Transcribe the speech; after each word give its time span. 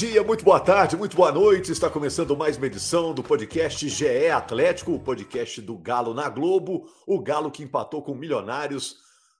Dia, 0.00 0.24
muito 0.24 0.42
boa 0.42 0.58
tarde, 0.58 0.96
muito 0.96 1.14
boa 1.14 1.30
noite. 1.30 1.70
Está 1.70 1.90
começando 1.90 2.34
mais 2.34 2.56
uma 2.56 2.66
edição 2.66 3.12
do 3.12 3.22
podcast 3.22 3.86
GE 3.86 4.30
Atlético, 4.30 4.94
o 4.94 4.98
podcast 4.98 5.60
do 5.60 5.76
Galo 5.76 6.14
na 6.14 6.26
Globo. 6.30 6.88
O 7.06 7.20
Galo 7.20 7.50
que 7.50 7.62
empatou 7.62 8.02
com 8.02 8.14
Milionários 8.14 8.96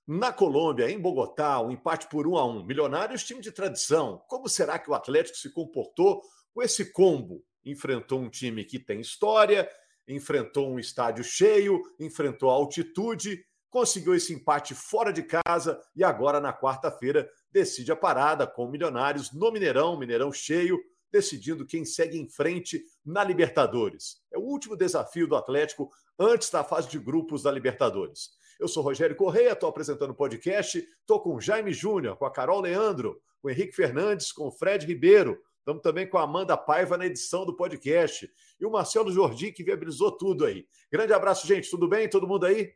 na 0.07 0.31
Colômbia, 0.31 0.91
em 0.91 1.01
Bogotá, 1.01 1.63
um 1.63 1.71
empate 1.71 2.11
por 2.11 2.27
um 2.27 2.37
a 2.37 2.45
um. 2.45 2.63
Milionários, 2.63 3.25
time 3.25 3.41
de 3.41 3.51
tradição. 3.51 4.23
Como 4.29 4.51
será 4.51 4.79
que 4.79 4.91
o 4.91 4.93
Atlético 4.93 5.39
se 5.39 5.51
comportou 5.51 6.21
com 6.53 6.63
esse 6.63 6.93
combo? 6.93 7.43
Enfrentou 7.65 8.21
um 8.21 8.29
time 8.29 8.63
que 8.63 8.79
tem 8.79 9.01
história, 9.01 9.67
enfrentou 10.07 10.71
um 10.71 10.79
estádio 10.79 11.25
cheio, 11.25 11.81
enfrentou 11.99 12.51
altitude, 12.51 13.43
conseguiu 13.71 14.15
esse 14.15 14.35
empate 14.35 14.75
fora 14.75 15.13
de 15.13 15.23
casa 15.23 15.81
e 15.95 16.03
agora 16.03 16.41
na 16.41 16.53
quarta-feira 16.53 17.31
decide 17.53 17.93
a 17.93 17.97
parada 17.97 18.47
com 18.47 18.65
o 18.65 18.71
Milionários 18.71 19.33
no 19.33 19.51
Mineirão, 19.51 19.99
Mineirão 19.99 20.33
cheio, 20.33 20.79
decidindo 21.11 21.67
quem 21.67 21.85
segue 21.85 22.19
em 22.19 22.29
frente 22.29 22.85
na 23.05 23.25
Libertadores. 23.25 24.21
É 24.33 24.39
o 24.39 24.43
último 24.43 24.77
desafio 24.77 25.27
do 25.27 25.37
Atlético 25.37 25.91
antes 26.19 26.51
da 26.51 26.63
fase 26.63 26.89
de 26.89 26.99
grupos 26.99 27.43
da 27.45 27.51
Libertadores. 27.51 28.31
Eu 28.59 28.69
sou 28.69 28.83
Rogério 28.83 29.17
Correia, 29.17 29.53
estou 29.53 29.69
apresentando 29.69 30.11
o 30.11 30.15
podcast, 30.15 30.79
estou 30.79 31.21
com 31.21 31.41
Jaime 31.41 31.73
Júnior, 31.73 32.17
com 32.17 32.27
a 32.27 32.31
Carol 32.31 32.61
Leandro, 32.61 33.21
com 33.41 33.49
o 33.49 33.51
Henrique 33.51 33.73
Fernandes, 33.73 34.33
com 34.33 34.49
o 34.49 34.53
Fred 34.53 34.85
Ribeiro, 34.85 35.41
estamos 35.59 35.83
também 35.83 36.07
com 36.07 36.19
a 36.19 36.25
Amanda 36.25 36.57
Paiva 36.57 36.99
na 36.99 37.07
edição 37.07 37.47
do 37.47 37.57
podcast 37.57 38.31
e 38.61 38.67
o 38.67 38.71
Marcelo 38.71 39.11
Jordim, 39.11 39.53
que 39.53 39.65
viabilizou 39.65 40.13
tudo 40.13 40.45
aí. 40.45 40.67
Grande 40.93 41.13
abraço, 41.13 41.47
gente, 41.47 41.71
tudo 41.71 41.89
bem? 41.89 42.09
Todo 42.09 42.29
mundo 42.29 42.45
aí? 42.45 42.73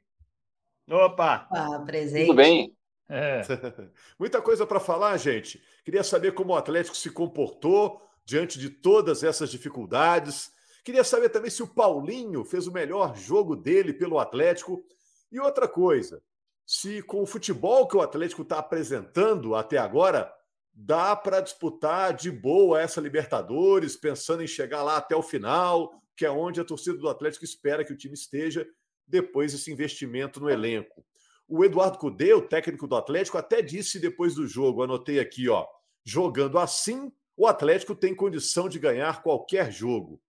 Opa! 0.90 1.46
Ah, 1.50 1.82
presente. 1.84 2.26
Tudo 2.26 2.36
bem? 2.36 2.76
É. 3.08 3.42
Muita 4.18 4.40
coisa 4.40 4.66
para 4.66 4.80
falar, 4.80 5.16
gente. 5.16 5.62
Queria 5.84 6.02
saber 6.02 6.32
como 6.32 6.52
o 6.52 6.56
Atlético 6.56 6.96
se 6.96 7.10
comportou 7.10 8.00
diante 8.24 8.58
de 8.58 8.70
todas 8.70 9.22
essas 9.22 9.50
dificuldades. 9.50 10.50
Queria 10.84 11.04
saber 11.04 11.28
também 11.30 11.50
se 11.50 11.62
o 11.62 11.68
Paulinho 11.68 12.44
fez 12.44 12.66
o 12.66 12.72
melhor 12.72 13.16
jogo 13.16 13.56
dele 13.56 13.92
pelo 13.92 14.18
Atlético. 14.18 14.84
E 15.30 15.40
outra 15.40 15.66
coisa, 15.66 16.22
se 16.66 17.02
com 17.02 17.22
o 17.22 17.26
futebol 17.26 17.88
que 17.88 17.96
o 17.96 18.02
Atlético 18.02 18.42
está 18.42 18.58
apresentando 18.58 19.54
até 19.54 19.78
agora, 19.78 20.32
dá 20.72 21.14
para 21.16 21.40
disputar 21.40 22.14
de 22.14 22.30
boa 22.30 22.80
essa 22.80 23.00
Libertadores, 23.00 23.96
pensando 23.96 24.42
em 24.42 24.46
chegar 24.46 24.82
lá 24.82 24.96
até 24.96 25.16
o 25.16 25.22
final, 25.22 25.92
que 26.16 26.24
é 26.24 26.30
onde 26.30 26.60
a 26.60 26.64
torcida 26.64 26.96
do 26.98 27.08
Atlético 27.08 27.44
espera 27.44 27.84
que 27.84 27.92
o 27.92 27.96
time 27.96 28.14
esteja 28.14 28.66
depois 29.06 29.52
desse 29.52 29.70
investimento 29.72 30.40
no 30.40 30.50
elenco. 30.50 31.04
O 31.46 31.64
Eduardo 31.64 31.98
Cudê, 31.98 32.32
o 32.32 32.42
técnico 32.42 32.86
do 32.86 32.96
Atlético, 32.96 33.36
até 33.36 33.60
disse 33.60 34.00
depois 34.00 34.34
do 34.34 34.46
jogo, 34.46 34.82
anotei 34.82 35.20
aqui, 35.20 35.48
ó, 35.48 35.66
jogando 36.04 36.58
assim, 36.58 37.12
o 37.36 37.46
Atlético 37.46 37.94
tem 37.94 38.14
condição 38.14 38.68
de 38.68 38.78
ganhar 38.78 39.22
qualquer 39.22 39.70
jogo. 39.70 40.20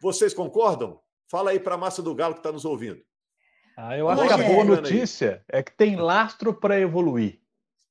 Vocês 0.00 0.34
concordam? 0.34 1.00
Fala 1.30 1.50
aí 1.50 1.60
para 1.60 1.74
a 1.76 1.78
massa 1.78 2.02
do 2.02 2.14
Galo 2.14 2.34
que 2.34 2.40
está 2.40 2.50
nos 2.50 2.64
ouvindo. 2.64 3.00
Ah, 3.76 3.96
eu 3.96 4.08
acho 4.08 4.26
que 4.26 4.32
a 4.32 4.36
boa 4.36 4.64
notícia 4.64 5.44
é 5.48 5.62
que 5.62 5.72
tem 5.72 5.96
lastro 5.96 6.52
para 6.52 6.78
evoluir. 6.78 7.40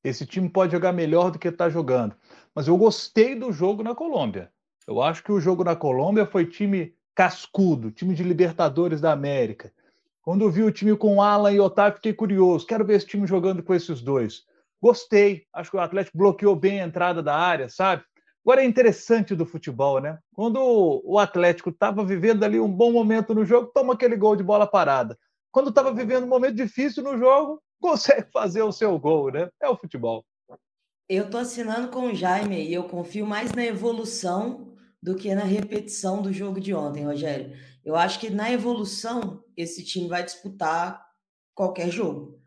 Esse 0.03 0.25
time 0.25 0.49
pode 0.49 0.71
jogar 0.71 0.91
melhor 0.93 1.31
do 1.31 1.39
que 1.39 1.47
está 1.47 1.69
jogando. 1.69 2.15
Mas 2.53 2.67
eu 2.67 2.77
gostei 2.77 3.35
do 3.35 3.51
jogo 3.51 3.81
na 3.81 3.95
Colômbia. 3.95 4.51
Eu 4.87 5.01
acho 5.01 5.23
que 5.23 5.31
o 5.31 5.39
jogo 5.39 5.63
na 5.63 5.75
Colômbia 5.75 6.25
foi 6.25 6.45
time 6.45 6.95
cascudo, 7.15 7.91
time 7.91 8.13
de 8.13 8.23
Libertadores 8.23 9.01
da 9.01 9.11
América. 9.11 9.73
Quando 10.29 10.43
eu 10.43 10.51
vi 10.51 10.61
o 10.61 10.71
time 10.71 10.95
com 10.95 11.23
Alan 11.23 11.51
e 11.51 11.59
Otávio, 11.59 11.95
fiquei 11.95 12.13
curioso. 12.13 12.67
Quero 12.67 12.85
ver 12.85 12.97
esse 12.97 13.07
time 13.07 13.25
jogando 13.25 13.63
com 13.63 13.73
esses 13.73 13.99
dois. 13.99 14.43
Gostei. 14.79 15.47
Acho 15.51 15.71
que 15.71 15.77
o 15.77 15.79
Atlético 15.79 16.19
bloqueou 16.19 16.55
bem 16.55 16.79
a 16.79 16.85
entrada 16.85 17.23
da 17.23 17.35
área, 17.35 17.67
sabe? 17.67 18.03
Agora 18.45 18.61
é 18.61 18.65
interessante 18.65 19.33
do 19.33 19.43
futebol, 19.43 19.99
né? 19.99 20.19
Quando 20.31 20.59
o 21.03 21.17
Atlético 21.17 21.71
estava 21.71 22.05
vivendo 22.05 22.43
ali 22.43 22.59
um 22.59 22.71
bom 22.71 22.91
momento 22.91 23.33
no 23.33 23.43
jogo, 23.43 23.71
toma 23.73 23.95
aquele 23.95 24.15
gol 24.15 24.35
de 24.35 24.43
bola 24.43 24.67
parada. 24.67 25.17
Quando 25.51 25.69
estava 25.69 25.91
vivendo 25.91 26.25
um 26.25 26.29
momento 26.29 26.53
difícil 26.53 27.01
no 27.01 27.17
jogo, 27.17 27.59
consegue 27.81 28.27
fazer 28.31 28.61
o 28.61 28.71
seu 28.71 28.99
gol, 28.99 29.31
né? 29.31 29.49
É 29.59 29.67
o 29.67 29.75
futebol. 29.75 30.23
Eu 31.09 31.25
estou 31.25 31.39
assinando 31.39 31.87
com 31.87 32.01
o 32.01 32.13
Jaime 32.13 32.67
e 32.67 32.71
eu 32.71 32.83
confio 32.83 33.25
mais 33.25 33.51
na 33.51 33.65
evolução 33.65 34.75
do 35.01 35.15
que 35.15 35.33
na 35.33 35.43
repetição 35.43 36.21
do 36.21 36.31
jogo 36.31 36.59
de 36.59 36.71
ontem, 36.71 37.03
Rogério. 37.03 37.57
Eu 37.89 37.95
acho 37.95 38.19
que 38.19 38.29
na 38.29 38.51
evolução 38.51 39.43
esse 39.57 39.83
time 39.83 40.07
vai 40.07 40.23
disputar 40.23 41.03
qualquer 41.55 41.89
jogo 41.89 42.39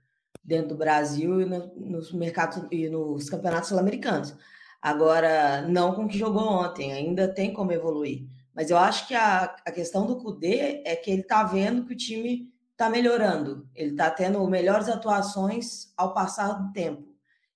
dentro 0.44 0.68
do 0.68 0.76
Brasil 0.76 1.40
e 1.40 1.44
no, 1.44 1.66
nos 1.74 2.12
mercados 2.12 2.64
e 2.70 2.88
nos 2.88 3.28
campeonatos 3.28 3.68
sul-americanos. 3.68 4.36
Agora, 4.80 5.62
não 5.62 5.96
com 5.96 6.04
o 6.04 6.08
que 6.08 6.16
jogou 6.16 6.44
ontem, 6.44 6.92
ainda 6.92 7.26
tem 7.26 7.52
como 7.52 7.72
evoluir. 7.72 8.24
Mas 8.54 8.70
eu 8.70 8.78
acho 8.78 9.08
que 9.08 9.14
a, 9.16 9.56
a 9.66 9.72
questão 9.72 10.06
do 10.06 10.16
Cudê 10.16 10.80
é 10.84 10.94
que 10.94 11.10
ele 11.10 11.22
está 11.22 11.42
vendo 11.42 11.86
que 11.86 11.92
o 11.92 11.96
time 11.96 12.48
está 12.70 12.88
melhorando, 12.88 13.68
ele 13.74 13.90
está 13.90 14.12
tendo 14.12 14.46
melhores 14.46 14.88
atuações 14.88 15.92
ao 15.96 16.14
passar 16.14 16.52
do 16.52 16.72
tempo. 16.72 17.12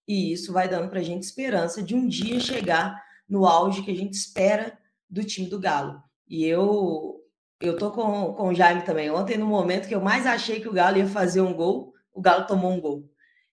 E 0.08 0.32
isso 0.32 0.52
vai 0.52 0.68
dando 0.68 0.88
para 0.88 0.98
a 0.98 1.04
gente 1.04 1.22
esperança 1.22 1.80
de 1.84 1.94
um 1.94 2.08
dia 2.08 2.40
chegar 2.40 3.00
no 3.28 3.46
auge 3.46 3.84
que 3.84 3.92
a 3.92 3.96
gente 3.96 4.14
espera 4.14 4.76
do 5.08 5.22
time 5.22 5.48
do 5.48 5.60
Galo. 5.60 6.02
E 6.28 6.44
eu 6.44 7.15
eu 7.60 7.76
tô 7.76 7.90
com, 7.90 8.34
com 8.34 8.48
o 8.48 8.54
Jaime 8.54 8.82
também. 8.82 9.10
Ontem, 9.10 9.38
no 9.38 9.46
momento 9.46 9.88
que 9.88 9.94
eu 9.94 10.00
mais 10.00 10.26
achei 10.26 10.60
que 10.60 10.68
o 10.68 10.72
Galo 10.72 10.98
ia 10.98 11.06
fazer 11.06 11.40
um 11.40 11.54
gol, 11.54 11.94
o 12.12 12.20
Galo 12.20 12.46
tomou 12.46 12.72
um 12.72 12.80
gol. 12.80 13.08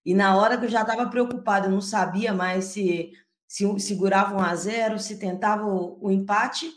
E 0.05 0.13
na 0.13 0.35
hora 0.35 0.57
que 0.57 0.65
eu 0.65 0.69
já 0.69 0.81
estava 0.81 1.09
preocupado, 1.09 1.67
eu 1.67 1.71
não 1.71 1.81
sabia 1.81 2.33
mais 2.33 2.65
se, 2.65 3.11
se 3.47 3.79
segurava 3.79 4.35
um 4.35 4.41
a 4.41 4.53
zero, 4.55 4.99
se 4.99 5.17
tentava 5.17 5.65
o, 5.65 5.97
o 6.01 6.11
empate, 6.11 6.69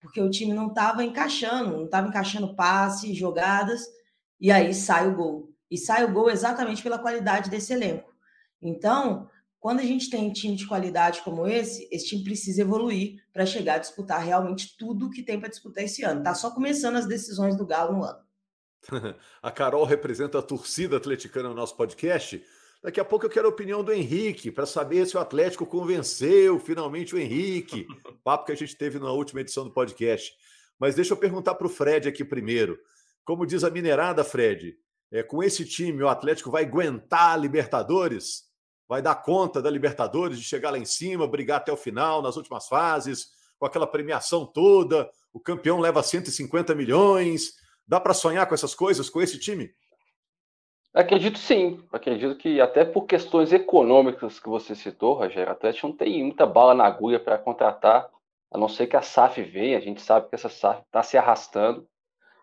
porque 0.00 0.20
o 0.20 0.30
time 0.30 0.52
não 0.52 0.68
estava 0.68 1.02
encaixando, 1.02 1.76
não 1.76 1.84
estava 1.86 2.08
encaixando 2.08 2.54
passe, 2.54 3.14
jogadas, 3.14 3.84
e 4.40 4.52
aí 4.52 4.72
sai 4.72 5.08
o 5.08 5.16
gol. 5.16 5.48
E 5.70 5.76
sai 5.76 6.04
o 6.04 6.12
gol 6.12 6.30
exatamente 6.30 6.82
pela 6.82 6.98
qualidade 6.98 7.50
desse 7.50 7.72
elenco. 7.72 8.12
Então, 8.62 9.28
quando 9.60 9.80
a 9.80 9.84
gente 9.84 10.08
tem 10.08 10.28
um 10.28 10.32
time 10.32 10.54
de 10.54 10.66
qualidade 10.66 11.22
como 11.22 11.46
esse, 11.46 11.88
esse 11.90 12.06
time 12.06 12.22
precisa 12.22 12.62
evoluir 12.62 13.22
para 13.32 13.44
chegar 13.44 13.74
a 13.74 13.78
disputar 13.78 14.22
realmente 14.22 14.76
tudo 14.76 15.10
que 15.10 15.22
tem 15.22 15.38
para 15.38 15.48
disputar 15.48 15.84
esse 15.84 16.04
ano. 16.04 16.22
Tá 16.22 16.34
só 16.34 16.50
começando 16.50 16.96
as 16.96 17.06
decisões 17.06 17.56
do 17.56 17.66
Galo 17.66 17.96
no 17.96 18.04
ano. 18.04 18.20
a 19.42 19.50
Carol 19.50 19.84
representa 19.84 20.38
a 20.38 20.42
torcida 20.42 20.96
atleticana 20.96 21.48
no 21.48 21.54
nosso 21.54 21.76
podcast. 21.76 22.42
Daqui 22.82 23.00
a 23.00 23.04
pouco 23.04 23.26
eu 23.26 23.30
quero 23.30 23.46
a 23.46 23.50
opinião 23.50 23.82
do 23.82 23.92
Henrique 23.92 24.52
para 24.52 24.64
saber 24.64 25.04
se 25.06 25.16
o 25.16 25.20
Atlético 25.20 25.66
convenceu 25.66 26.60
finalmente 26.60 27.14
o 27.14 27.18
Henrique. 27.18 27.86
Papo 28.22 28.46
que 28.46 28.52
a 28.52 28.56
gente 28.56 28.76
teve 28.76 29.00
na 29.00 29.10
última 29.10 29.40
edição 29.40 29.64
do 29.64 29.72
podcast. 29.72 30.32
Mas 30.78 30.94
deixa 30.94 31.12
eu 31.12 31.16
perguntar 31.16 31.56
para 31.56 31.66
o 31.66 31.70
Fred 31.70 32.08
aqui 32.08 32.24
primeiro. 32.24 32.78
Como 33.24 33.44
diz 33.44 33.64
a 33.64 33.70
minerada, 33.70 34.22
Fred, 34.22 34.76
é, 35.10 35.24
com 35.24 35.42
esse 35.42 35.64
time 35.64 36.02
o 36.02 36.08
Atlético 36.08 36.52
vai 36.52 36.64
aguentar 36.64 37.32
a 37.32 37.36
Libertadores? 37.36 38.47
Vai 38.88 39.02
dar 39.02 39.16
conta 39.16 39.60
da 39.60 39.70
Libertadores, 39.70 40.38
de 40.38 40.44
chegar 40.44 40.70
lá 40.70 40.78
em 40.78 40.84
cima, 40.84 41.28
brigar 41.28 41.58
até 41.58 41.70
o 41.70 41.76
final, 41.76 42.22
nas 42.22 42.36
últimas 42.36 42.66
fases, 42.66 43.28
com 43.58 43.66
aquela 43.66 43.86
premiação 43.86 44.46
toda, 44.46 45.10
o 45.32 45.40
campeão 45.40 45.78
leva 45.78 46.02
150 46.02 46.74
milhões. 46.74 47.54
Dá 47.86 48.00
para 48.00 48.14
sonhar 48.14 48.46
com 48.46 48.54
essas 48.54 48.74
coisas, 48.74 49.10
com 49.10 49.20
esse 49.20 49.38
time? 49.38 49.70
Acredito 50.94 51.38
sim. 51.38 51.84
Acredito 51.92 52.36
que 52.36 52.60
até 52.60 52.84
por 52.84 53.06
questões 53.06 53.52
econômicas 53.52 54.40
que 54.40 54.48
você 54.48 54.74
citou, 54.74 55.14
Rogério, 55.14 55.52
Atlético 55.52 55.88
não 55.88 55.96
tem 55.96 56.22
muita 56.24 56.46
bala 56.46 56.74
na 56.74 56.84
agulha 56.84 57.20
para 57.20 57.38
contratar, 57.38 58.08
a 58.50 58.58
não 58.58 58.68
ser 58.68 58.86
que 58.86 58.96
a 58.96 59.02
SAF 59.02 59.42
venha. 59.42 59.76
A 59.76 59.80
gente 59.80 60.00
sabe 60.00 60.28
que 60.28 60.34
essa 60.34 60.48
SAF 60.48 60.82
está 60.82 61.02
se 61.02 61.18
arrastando. 61.18 61.86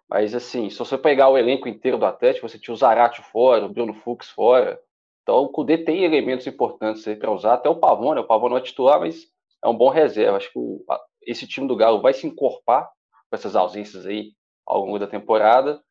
Mas, 0.08 0.36
assim, 0.36 0.70
se 0.70 0.78
você 0.78 0.98
pegar 0.98 1.30
o 1.30 1.38
elenco 1.38 1.68
inteiro 1.68 1.98
do 1.98 2.06
Atlético, 2.06 2.48
você 2.48 2.60
tinha 2.60 2.74
o 2.74 2.78
Zarate 2.78 3.24
fora, 3.24 3.66
o 3.66 3.70
Bruno 3.70 3.94
Fux 3.94 4.30
fora, 4.30 4.80
então 5.26 5.38
o 5.38 5.50
Cudê 5.50 5.80
tem 5.80 6.04
elementos 6.04 6.46
importantes 6.46 7.08
aí 7.08 7.16
para 7.16 7.32
usar, 7.32 7.56
até 7.56 7.68
o 7.68 7.80
Pavão, 7.80 8.14
né? 8.14 8.22
O 8.22 8.28
Pavão 8.28 8.48
não 8.48 8.58
é 8.58 8.62
titular, 8.62 9.00
mas 9.00 9.26
é 9.64 9.68
um 9.68 9.76
bom 9.76 9.90
reserva. 9.90 10.38
Acho 10.38 10.52
que 10.52 10.60
o, 10.60 10.86
esse 11.26 11.48
time 11.48 11.68
do 11.68 11.76
Galo 11.76 12.00
vai 12.00 12.14
se 12.14 12.28
encorpar 12.28 12.88
com 13.28 13.36
essas 13.36 13.56
ausências 13.56 14.06
aí 14.06 14.34
ao 14.68 14.82
longo 14.86 15.00
da 15.00 15.08
temporada 15.08 15.82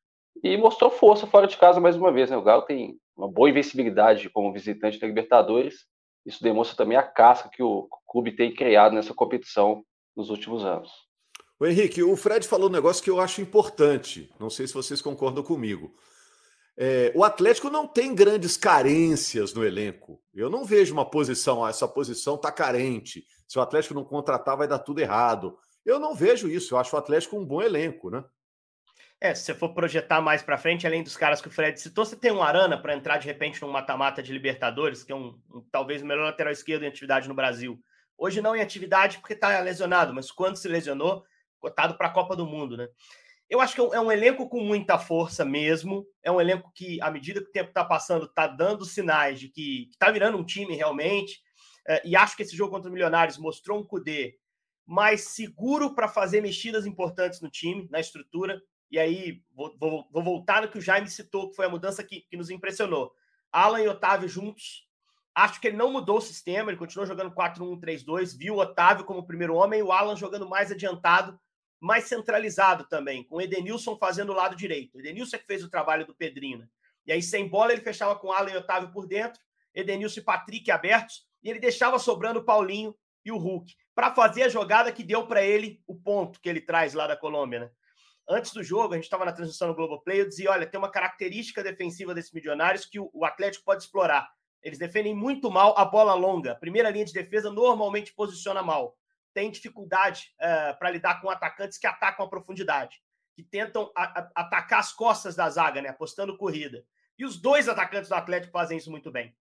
e 0.41 0.57
mostrou 0.57 0.89
força 0.89 1.27
fora 1.27 1.49
de 1.49 1.57
casa 1.57 1.81
mais 1.81 1.97
uma 1.97 2.13
vez. 2.13 2.31
Né? 2.31 2.37
O 2.37 2.43
Galo 2.43 2.63
tem 2.63 2.97
uma 3.17 3.29
boa 3.29 3.51
invencibilidade 3.51 4.31
como 4.31 4.53
visitante 4.53 5.01
da 5.01 5.07
Libertadores. 5.09 5.85
Isso 6.25 6.41
demonstra 6.41 6.77
também 6.77 6.97
a 6.97 7.03
casca 7.03 7.51
que 7.53 7.63
o 7.63 7.89
clube 8.07 8.37
tem 8.37 8.55
criado 8.55 8.95
nessa 8.95 9.13
competição 9.13 9.83
nos 10.17 10.31
últimos 10.31 10.65
anos. 10.65 10.93
O 11.59 11.67
Henrique, 11.67 12.05
o 12.05 12.17
Fred 12.17 12.47
falou 12.47 12.69
um 12.69 12.73
negócio 12.73 13.03
que 13.03 13.11
eu 13.11 13.19
acho 13.19 13.41
importante. 13.41 14.33
Não 14.39 14.49
sei 14.49 14.69
se 14.69 14.75
vocês 14.75 15.03
concordam 15.03 15.43
comigo. 15.43 15.93
É, 16.77 17.13
o 17.15 17.23
Atlético 17.23 17.71
não 17.71 17.87
tem 17.87 18.15
grandes 18.15 18.57
carências 18.57 19.55
no 19.55 19.65
elenco. 19.65 20.21
Eu 20.35 20.51
não 20.51 20.65
vejo 20.65 20.93
uma 20.93 21.09
posição, 21.09 21.65
ah, 21.65 21.71
essa 21.71 21.87
posição 21.87 22.35
está 22.35 22.51
carente. 22.51 23.25
Se 23.47 23.59
o 23.59 23.63
Atlético 23.63 23.95
não 23.95 24.05
contratar, 24.05 24.57
vai 24.57 24.67
dar 24.67 24.81
tudo 24.81 25.01
errado. 25.01 25.57
Eu 25.85 26.01
não 26.01 26.15
vejo 26.15 26.49
isso. 26.49 26.75
Eu 26.75 26.79
acho 26.79 26.97
o 26.97 26.99
Atlético 26.99 27.37
um 27.37 27.45
bom 27.45 27.63
elenco, 27.63 28.11
né? 28.11 28.25
É, 29.21 29.35
se 29.35 29.45
você 29.45 29.55
for 29.55 29.73
projetar 29.73 30.21
mais 30.21 30.43
para 30.43 30.59
frente, 30.59 30.87
além 30.87 31.03
dos 31.03 31.17
caras 31.17 31.41
que 31.41 31.49
o 31.49 31.51
Fred 31.51 31.81
citou, 31.81 32.05
você 32.05 32.17
tem 32.17 32.33
um 32.33 32.43
Arana 32.43 32.77
para 32.77 32.95
entrar 32.95 33.17
de 33.19 33.27
repente 33.27 33.63
num 33.63 33.71
mata-mata 33.71 34.23
de 34.23 34.33
Libertadores, 34.33 35.03
que 35.03 35.13
é 35.13 35.15
um, 35.15 35.39
um, 35.51 35.65
talvez 35.71 36.03
o 36.03 36.07
melhor 36.07 36.25
lateral 36.25 36.53
esquerdo 36.53 36.83
em 36.83 36.89
atividade 36.89 37.29
no 37.29 37.35
Brasil. 37.35 37.81
Hoje 38.19 38.43
não 38.43 38.55
em 38.55 38.61
atividade 38.61 39.19
porque 39.19 39.33
está 39.33 39.59
lesionado, 39.61 40.13
mas 40.13 40.31
quando 40.31 40.57
se 40.57 40.69
lesionou, 40.69 41.25
cotado 41.59 41.97
para 41.97 42.09
a 42.09 42.13
Copa 42.13 42.37
do 42.37 42.45
Mundo, 42.45 42.77
né? 42.77 42.89
Eu 43.55 43.61
acho 43.61 43.77
que 43.77 43.81
é, 43.81 43.85
é 43.85 44.01
um 44.01 44.11
elenco 44.11 44.49
com 44.49 44.59
muita 44.59 44.99
força 44.99 45.45
mesmo. 45.45 46.05
É 46.25 46.31
um 46.31 46.41
elenco 46.41 46.73
que, 46.75 47.01
à 47.01 47.09
medida 47.09 47.41
que 47.41 47.51
o 47.51 47.53
tempo 47.53 47.69
está 47.69 47.85
passando, 47.85 48.25
está 48.25 48.49
dando 48.49 48.85
sinais 48.85 49.39
de 49.39 49.49
que 49.49 49.91
está 49.93 50.11
virando 50.11 50.37
um 50.37 50.45
time 50.45 50.75
realmente. 50.75 51.41
É, 51.87 52.03
e 52.05 52.17
acho 52.17 52.37
que 52.37 52.43
esse 52.43 52.57
jogo 52.57 52.73
contra 52.73 52.91
o 52.91 52.93
Milionários 52.93 53.39
mostrou 53.39 53.79
um 53.79 53.87
Cudê 53.87 54.37
mais 54.85 55.29
seguro 55.29 55.95
para 55.95 56.09
fazer 56.09 56.41
mexidas 56.41 56.85
importantes 56.85 57.41
no 57.41 57.49
time, 57.49 57.87
na 57.93 58.01
estrutura. 58.01 58.61
E 58.91 58.99
aí 58.99 59.41
vou, 59.55 59.73
vou, 59.79 60.09
vou, 60.11 60.25
voltar 60.25 60.63
no 60.63 60.69
que 60.69 60.79
o 60.79 60.83
Jaime 60.83 61.09
citou, 61.09 61.51
que 61.51 61.55
foi 61.55 61.67
a 61.67 61.71
mudança 61.71 62.03
que, 62.03 62.23
que 62.23 62.37
nos 62.37 62.51
impressionou. 62.51 63.13
Alan 63.53 63.81
e 63.81 63.87
Otávio 63.87 64.29
juntos. 64.29 64.85
Acho 65.33 65.61
que 65.61 65.69
ele 65.69 65.77
não 65.77 65.93
mudou 65.93 66.19
o 66.19 66.21
sistema, 66.21 66.73
ele 66.73 66.79
continuou 66.79 67.07
jogando 67.07 67.33
4-1-3-2, 67.33 68.37
viu 68.37 68.55
o 68.55 68.59
Otávio 68.59 69.05
como 69.05 69.25
primeiro 69.25 69.55
homem 69.55 69.79
e 69.79 69.83
o 69.85 69.93
Alan 69.93 70.17
jogando 70.17 70.49
mais 70.49 70.73
adiantado, 70.73 71.39
mais 71.85 72.05
centralizado 72.05 72.89
também, 72.89 73.23
com 73.25 73.41
Edenilson 73.41 73.97
fazendo 73.99 74.33
o 74.33 74.35
lado 74.35 74.57
direito. 74.57 74.99
Edenilson 74.99 75.37
é 75.37 75.39
que 75.39 75.47
fez 75.47 75.63
o 75.63 75.69
trabalho 75.69 76.07
do 76.07 76.15
Pedrino. 76.15 76.63
Né? 76.63 76.69
E 77.07 77.13
aí, 77.13 77.23
sem 77.23 77.47
bola, 77.47 77.73
ele 77.73 77.83
fechava 77.83 78.17
com 78.17 78.33
Alan 78.33 78.51
e 78.51 78.57
Otávio 78.57 78.91
por 78.91 79.07
dentro, 79.07 79.39
Edenilson 79.75 80.21
e 80.21 80.25
Patrick 80.25 80.71
abertos, 80.71 81.27
e 81.43 81.51
ele 81.51 81.61
deixava 81.61 81.99
sobrando 81.99 82.41
o 82.41 82.45
Paulinho 82.45 82.97
e 83.23 83.31
o 83.31 83.37
Hulk, 83.37 83.75
para 83.95 84.15
fazer 84.15 84.45
a 84.45 84.49
jogada 84.49 84.91
que 84.91 85.03
deu 85.03 85.27
para 85.27 85.43
ele 85.43 85.83
o 85.87 85.95
ponto 85.95 86.41
que 86.41 86.49
ele 86.49 86.61
traz 86.61 86.95
lá 86.95 87.07
da 87.07 87.17
Colômbia, 87.17 87.61
né? 87.61 87.71
Antes 88.27 88.53
do 88.53 88.63
jogo, 88.63 88.95
a 88.95 88.97
gente 88.97 89.05
estava 89.05 89.27
na 89.27 89.33
transmissão 89.33 89.69
no 89.69 89.75
Globoplay, 89.75 90.23
eu 90.23 90.29
dizia, 90.29 90.51
olha, 90.51 90.67
tem 90.67 90.79
uma 90.79 90.91
característica 90.91 91.63
defensiva 91.63 92.15
desses 92.15 92.33
milionários 92.33 92.87
que 92.87 92.99
o 92.99 93.25
Atlético 93.27 93.67
pode 93.67 93.83
explorar. 93.83 94.31
Eles 94.63 94.79
defendem 94.79 95.15
muito 95.15 95.51
mal 95.51 95.75
a 95.77 95.85
bola 95.85 96.15
longa. 96.15 96.53
A 96.53 96.57
primeira 96.57 96.89
linha 96.89 97.05
de 97.05 97.13
defesa 97.13 97.51
normalmente 97.51 98.15
posiciona 98.15 98.63
mal. 98.63 98.97
Tem 99.35 99.51
dificuldade 99.51 100.33
uh, 100.41 100.79
para 100.79 100.91
lidar 100.91 101.21
com 101.21 101.29
atacantes 101.29 101.77
que 101.77 101.87
atacam 101.87 102.25
a 102.25 102.29
profundidade, 102.29 103.03
que 103.35 103.43
tentam 103.43 103.93
a, 103.95 104.21
a, 104.21 104.31
atacar 104.37 104.79
as 104.79 104.93
costas 104.93 105.35
da 105.37 105.51
zaga, 105.51 105.83
né, 105.83 105.91
apostando 105.91 106.39
corrida. 106.39 106.85
E 107.19 107.25
os 107.25 107.41
dois 107.41 107.69
atacantes 107.69 108.09
do 108.09 108.15
Atlético 108.15 108.53
fazem 108.53 108.79
isso 108.79 108.91
muito 108.91 109.11
bem. 109.11 109.37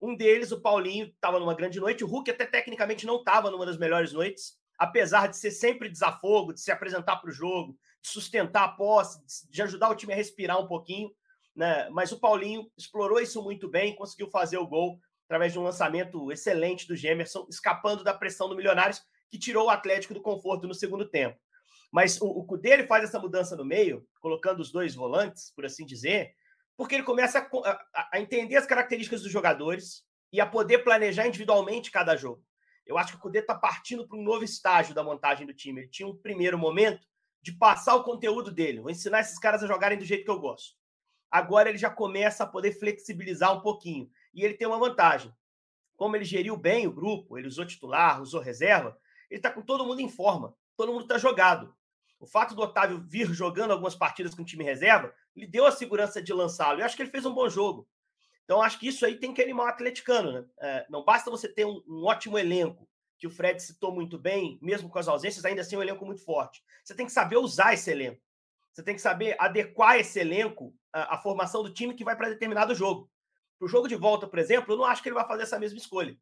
Um 0.00 0.16
deles, 0.16 0.52
o 0.52 0.60
Paulinho, 0.60 1.06
estava 1.06 1.38
numa 1.38 1.54
grande 1.54 1.80
noite. 1.80 2.04
O 2.04 2.06
Hulk 2.06 2.30
até 2.30 2.46
tecnicamente 2.46 3.06
não 3.06 3.16
estava 3.16 3.50
numa 3.50 3.66
das 3.66 3.76
melhores 3.76 4.12
noites, 4.12 4.58
apesar 4.78 5.26
de 5.26 5.36
ser 5.36 5.50
sempre 5.50 5.90
desafogo, 5.90 6.54
de 6.54 6.60
se 6.60 6.72
apresentar 6.72 7.16
para 7.16 7.28
o 7.28 7.32
jogo, 7.32 7.76
de 8.02 8.08
sustentar 8.08 8.64
a 8.64 8.68
posse, 8.68 9.20
de 9.50 9.62
ajudar 9.62 9.90
o 9.90 9.94
time 9.94 10.12
a 10.12 10.16
respirar 10.16 10.58
um 10.58 10.66
pouquinho. 10.66 11.10
Né? 11.54 11.88
Mas 11.90 12.12
o 12.12 12.18
Paulinho 12.18 12.70
explorou 12.78 13.20
isso 13.20 13.42
muito 13.42 13.68
bem, 13.68 13.94
conseguiu 13.94 14.30
fazer 14.30 14.56
o 14.56 14.66
gol 14.66 14.98
através 15.26 15.52
de 15.52 15.58
um 15.58 15.62
lançamento 15.62 16.32
excelente 16.32 16.88
do 16.88 16.96
Gemerson, 16.96 17.46
escapando 17.48 18.02
da 18.02 18.14
pressão 18.14 18.48
do 18.48 18.56
Milionários, 18.56 19.02
que 19.30 19.38
tirou 19.38 19.66
o 19.66 19.70
Atlético 19.70 20.12
do 20.12 20.20
conforto 20.20 20.66
no 20.66 20.74
segundo 20.74 21.08
tempo. 21.08 21.38
Mas 21.92 22.20
o, 22.20 22.26
o 22.26 22.44
Cudê 22.44 22.70
ele 22.70 22.86
faz 22.86 23.04
essa 23.04 23.18
mudança 23.18 23.56
no 23.56 23.64
meio, 23.64 24.06
colocando 24.20 24.60
os 24.60 24.70
dois 24.70 24.94
volantes, 24.94 25.52
por 25.54 25.64
assim 25.64 25.84
dizer, 25.86 26.34
porque 26.76 26.94
ele 26.94 27.04
começa 27.04 27.38
a, 27.38 27.70
a, 27.70 28.08
a 28.14 28.20
entender 28.20 28.56
as 28.56 28.66
características 28.66 29.22
dos 29.22 29.32
jogadores 29.32 30.04
e 30.32 30.40
a 30.40 30.46
poder 30.46 30.78
planejar 30.78 31.26
individualmente 31.26 31.90
cada 31.90 32.16
jogo. 32.16 32.42
Eu 32.86 32.98
acho 32.98 33.12
que 33.12 33.18
o 33.18 33.20
Cudê 33.20 33.40
está 33.40 33.54
partindo 33.54 34.06
para 34.06 34.18
um 34.18 34.22
novo 34.22 34.44
estágio 34.44 34.94
da 34.94 35.02
montagem 35.02 35.46
do 35.46 35.54
time. 35.54 35.82
Ele 35.82 35.90
tinha 35.90 36.08
um 36.08 36.16
primeiro 36.16 36.58
momento 36.58 37.06
de 37.42 37.52
passar 37.52 37.94
o 37.94 38.02
conteúdo 38.02 38.50
dele. 38.50 38.80
Vou 38.80 38.90
ensinar 38.90 39.20
esses 39.20 39.38
caras 39.38 39.62
a 39.62 39.66
jogarem 39.66 39.98
do 39.98 40.04
jeito 40.04 40.24
que 40.24 40.30
eu 40.30 40.40
gosto. 40.40 40.74
Agora 41.30 41.68
ele 41.68 41.78
já 41.78 41.88
começa 41.88 42.42
a 42.42 42.46
poder 42.46 42.72
flexibilizar 42.72 43.56
um 43.56 43.60
pouquinho. 43.60 44.10
E 44.34 44.44
ele 44.44 44.54
tem 44.54 44.66
uma 44.66 44.78
vantagem. 44.78 45.32
Como 45.96 46.16
ele 46.16 46.24
geriu 46.24 46.56
bem 46.56 46.86
o 46.86 46.92
grupo, 46.92 47.38
ele 47.38 47.46
usou 47.46 47.64
titular, 47.64 48.20
usou 48.20 48.40
reserva, 48.40 48.98
ele 49.30 49.38
está 49.38 49.50
com 49.50 49.62
todo 49.62 49.86
mundo 49.86 50.00
em 50.00 50.08
forma. 50.08 50.54
Todo 50.76 50.92
mundo 50.92 51.02
está 51.02 51.16
jogado. 51.16 51.74
O 52.18 52.26
fato 52.26 52.54
do 52.54 52.62
Otávio 52.62 53.00
vir 53.00 53.32
jogando 53.32 53.70
algumas 53.70 53.94
partidas 53.94 54.34
com 54.34 54.42
o 54.42 54.44
time 54.44 54.64
reserva 54.64 55.14
lhe 55.34 55.46
deu 55.46 55.64
a 55.64 55.72
segurança 55.72 56.20
de 56.20 56.32
lançá-lo. 56.32 56.80
Eu 56.80 56.84
acho 56.84 56.96
que 56.96 57.02
ele 57.02 57.10
fez 57.10 57.24
um 57.24 57.32
bom 57.32 57.48
jogo. 57.48 57.88
Então, 58.44 58.60
acho 58.60 58.78
que 58.78 58.88
isso 58.88 59.06
aí 59.06 59.16
tem 59.16 59.32
que 59.32 59.40
animar 59.40 59.66
o 59.66 59.68
atleticano. 59.68 60.32
Né? 60.32 60.44
É, 60.60 60.86
não 60.90 61.04
basta 61.04 61.30
você 61.30 61.48
ter 61.48 61.64
um, 61.64 61.82
um 61.86 62.04
ótimo 62.04 62.36
elenco, 62.36 62.88
que 63.16 63.26
o 63.26 63.30
Fred 63.30 63.62
citou 63.62 63.92
muito 63.92 64.18
bem, 64.18 64.58
mesmo 64.60 64.88
com 64.88 64.98
as 64.98 65.06
ausências, 65.06 65.44
ainda 65.44 65.60
assim 65.60 65.76
é 65.76 65.78
um 65.78 65.82
elenco 65.82 66.04
muito 66.04 66.24
forte. 66.24 66.62
Você 66.82 66.94
tem 66.94 67.06
que 67.06 67.12
saber 67.12 67.36
usar 67.36 67.74
esse 67.74 67.90
elenco. 67.90 68.20
Você 68.72 68.82
tem 68.82 68.94
que 68.94 69.00
saber 69.00 69.36
adequar 69.38 69.98
esse 69.98 70.18
elenco 70.18 70.74
à, 70.92 71.14
à 71.14 71.18
formação 71.18 71.62
do 71.62 71.72
time 71.72 71.94
que 71.94 72.04
vai 72.04 72.16
para 72.16 72.30
determinado 72.30 72.74
jogo. 72.74 73.10
Para 73.58 73.66
o 73.66 73.68
jogo 73.68 73.86
de 73.86 73.94
volta, 73.94 74.26
por 74.26 74.38
exemplo, 74.38 74.72
eu 74.72 74.78
não 74.78 74.84
acho 74.84 75.02
que 75.02 75.08
ele 75.08 75.14
vai 75.14 75.26
fazer 75.26 75.42
essa 75.42 75.58
mesma 75.58 75.78
escolha. 75.78 76.16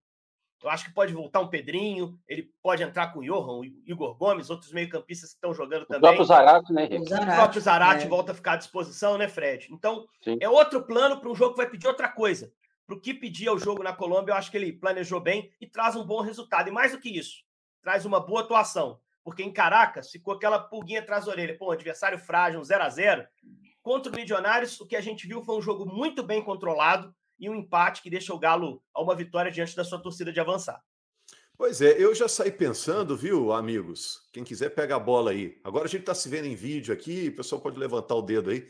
Eu 0.62 0.70
acho 0.70 0.86
que 0.86 0.92
pode 0.92 1.12
voltar 1.12 1.40
um 1.40 1.48
Pedrinho, 1.48 2.18
ele 2.26 2.50
pode 2.62 2.82
entrar 2.82 3.12
com 3.12 3.20
o 3.20 3.22
Johan, 3.24 3.60
o 3.60 3.64
Igor 3.64 4.16
Gomes, 4.16 4.50
outros 4.50 4.72
meio-campistas 4.72 5.30
que 5.30 5.36
estão 5.36 5.54
jogando 5.54 5.86
também. 5.86 5.98
O 5.98 6.02
próprio 6.02 6.24
Zarate, 6.24 6.72
né, 6.72 6.84
Henrique? 6.86 7.14
O, 7.14 7.26
próprio 7.26 7.60
Zarate 7.60 8.06
é. 8.06 8.08
volta 8.08 8.32
a 8.32 8.34
ficar 8.34 8.52
à 8.54 8.56
disposição, 8.56 9.16
né, 9.16 9.28
Fred? 9.28 9.68
Então, 9.70 10.04
Sim. 10.22 10.36
é 10.40 10.48
outro 10.48 10.82
plano 10.82 11.20
para 11.20 11.28
um 11.28 11.34
jogo 11.34 11.52
que 11.52 11.58
vai 11.58 11.70
pedir 11.70 11.86
outra 11.86 12.08
coisa 12.08 12.52
para 12.88 12.96
o 12.96 13.00
que 13.00 13.12
pedir 13.12 13.48
ao 13.48 13.58
jogo 13.58 13.82
na 13.82 13.92
Colômbia, 13.92 14.32
eu 14.32 14.36
acho 14.36 14.50
que 14.50 14.56
ele 14.56 14.72
planejou 14.72 15.20
bem 15.20 15.52
e 15.60 15.66
traz 15.66 15.94
um 15.94 16.06
bom 16.06 16.22
resultado. 16.22 16.68
E 16.68 16.72
mais 16.72 16.92
do 16.92 16.98
que 16.98 17.10
isso, 17.10 17.44
traz 17.82 18.06
uma 18.06 18.18
boa 18.18 18.40
atuação. 18.40 18.98
Porque 19.22 19.42
em 19.42 19.52
Caracas 19.52 20.10
ficou 20.10 20.32
aquela 20.32 20.58
pulguinha 20.58 21.00
atrás 21.00 21.26
da 21.26 21.32
orelha. 21.32 21.58
Pô, 21.58 21.68
um 21.68 21.72
adversário 21.72 22.18
frágil, 22.18 22.64
0 22.64 22.82
a 22.82 22.88
0 22.88 23.26
Contra 23.82 24.10
o 24.10 24.16
Milionários, 24.16 24.80
o 24.80 24.86
que 24.86 24.96
a 24.96 25.02
gente 25.02 25.26
viu 25.26 25.42
foi 25.42 25.58
um 25.58 25.60
jogo 25.60 25.84
muito 25.84 26.22
bem 26.22 26.42
controlado 26.42 27.14
e 27.38 27.48
um 27.48 27.54
empate 27.54 28.02
que 28.02 28.10
deixa 28.10 28.34
o 28.34 28.38
Galo 28.38 28.82
a 28.94 29.02
uma 29.02 29.14
vitória 29.14 29.50
diante 29.50 29.76
da 29.76 29.84
sua 29.84 30.00
torcida 30.00 30.32
de 30.32 30.40
avançar. 30.40 30.82
Pois 31.56 31.80
é, 31.80 32.00
eu 32.00 32.14
já 32.14 32.28
saí 32.28 32.52
pensando, 32.52 33.16
viu, 33.16 33.52
amigos? 33.52 34.28
Quem 34.32 34.44
quiser 34.44 34.70
pega 34.70 34.94
a 34.94 34.98
bola 35.00 35.32
aí. 35.32 35.60
Agora 35.64 35.86
a 35.86 35.88
gente 35.88 36.02
está 36.02 36.14
se 36.14 36.28
vendo 36.28 36.46
em 36.46 36.54
vídeo 36.54 36.94
aqui, 36.94 37.28
o 37.28 37.36
pessoal 37.36 37.60
pode 37.60 37.78
levantar 37.78 38.14
o 38.14 38.22
dedo 38.22 38.50
aí. 38.50 38.64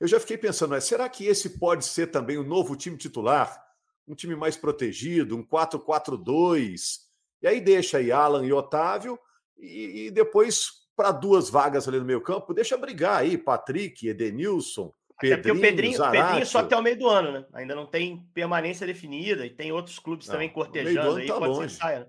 Eu 0.00 0.08
já 0.08 0.18
fiquei 0.18 0.36
pensando, 0.36 0.78
será 0.80 1.08
que 1.08 1.24
esse 1.24 1.58
pode 1.58 1.84
ser 1.84 2.08
também 2.08 2.36
o 2.36 2.42
novo 2.42 2.74
time 2.74 2.96
titular? 2.96 3.62
Um 4.08 4.14
time 4.16 4.34
mais 4.34 4.56
protegido, 4.56 5.36
um 5.36 5.44
4-4-2. 5.44 7.02
E 7.40 7.46
aí 7.46 7.60
deixa 7.60 7.98
aí 7.98 8.10
Alan 8.10 8.44
e 8.44 8.52
Otávio, 8.52 9.16
e, 9.56 10.06
e 10.06 10.10
depois 10.10 10.82
para 10.96 11.12
duas 11.12 11.48
vagas 11.48 11.86
ali 11.86 11.98
no 11.98 12.04
meio 12.04 12.20
campo, 12.20 12.52
deixa 12.52 12.76
brigar 12.76 13.20
aí, 13.20 13.38
Patrick, 13.38 14.06
Edenilson, 14.06 14.92
Pedrinho, 15.18 15.34
Até 15.34 15.36
porque 15.36 15.50
o 15.50 15.60
Pedrinho, 15.60 16.10
Pedrinho 16.10 16.46
só 16.46 16.58
até 16.58 16.76
o 16.76 16.82
meio 16.82 16.98
do 16.98 17.08
ano, 17.08 17.32
né? 17.32 17.44
Ainda 17.52 17.74
não 17.74 17.86
tem 17.86 18.28
permanência 18.34 18.86
definida 18.86 19.46
e 19.46 19.50
tem 19.50 19.72
outros 19.72 19.98
clubes 19.98 20.26
não, 20.26 20.34
também 20.34 20.48
cortejando 20.48 21.16
aí, 21.16 21.26
tá 21.26 21.38
pode 21.38 21.52
longe. 21.52 21.70
ser 21.70 21.76
saia. 21.76 22.00
Né? 22.00 22.06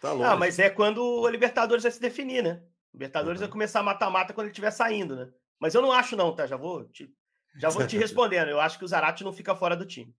Tá 0.00 0.12
longe. 0.12 0.24
Ah, 0.24 0.36
mas 0.36 0.58
é 0.58 0.70
quando 0.70 1.02
o 1.02 1.28
Libertadores 1.28 1.82
vai 1.82 1.92
se 1.92 2.00
definir, 2.00 2.42
né? 2.42 2.62
O 2.92 2.96
Libertadores 2.96 3.40
uhum. 3.40 3.46
vai 3.46 3.52
começar 3.52 3.82
mata-mata 3.82 4.32
quando 4.32 4.46
ele 4.46 4.52
estiver 4.52 4.70
saindo, 4.70 5.16
né? 5.16 5.28
Mas 5.58 5.74
eu 5.74 5.82
não 5.82 5.92
acho, 5.92 6.16
não, 6.16 6.34
tá? 6.34 6.46
Já 6.46 6.56
vou 6.56 6.84
te 6.84 7.10
já 7.58 7.68
vou 7.68 7.86
te 7.86 7.96
respondendo. 7.98 8.48
Eu 8.48 8.60
acho 8.60 8.78
que 8.78 8.84
o 8.84 8.88
Zarate 8.88 9.24
não 9.24 9.32
fica 9.32 9.54
fora 9.54 9.76
do 9.76 9.86
time. 9.86 10.14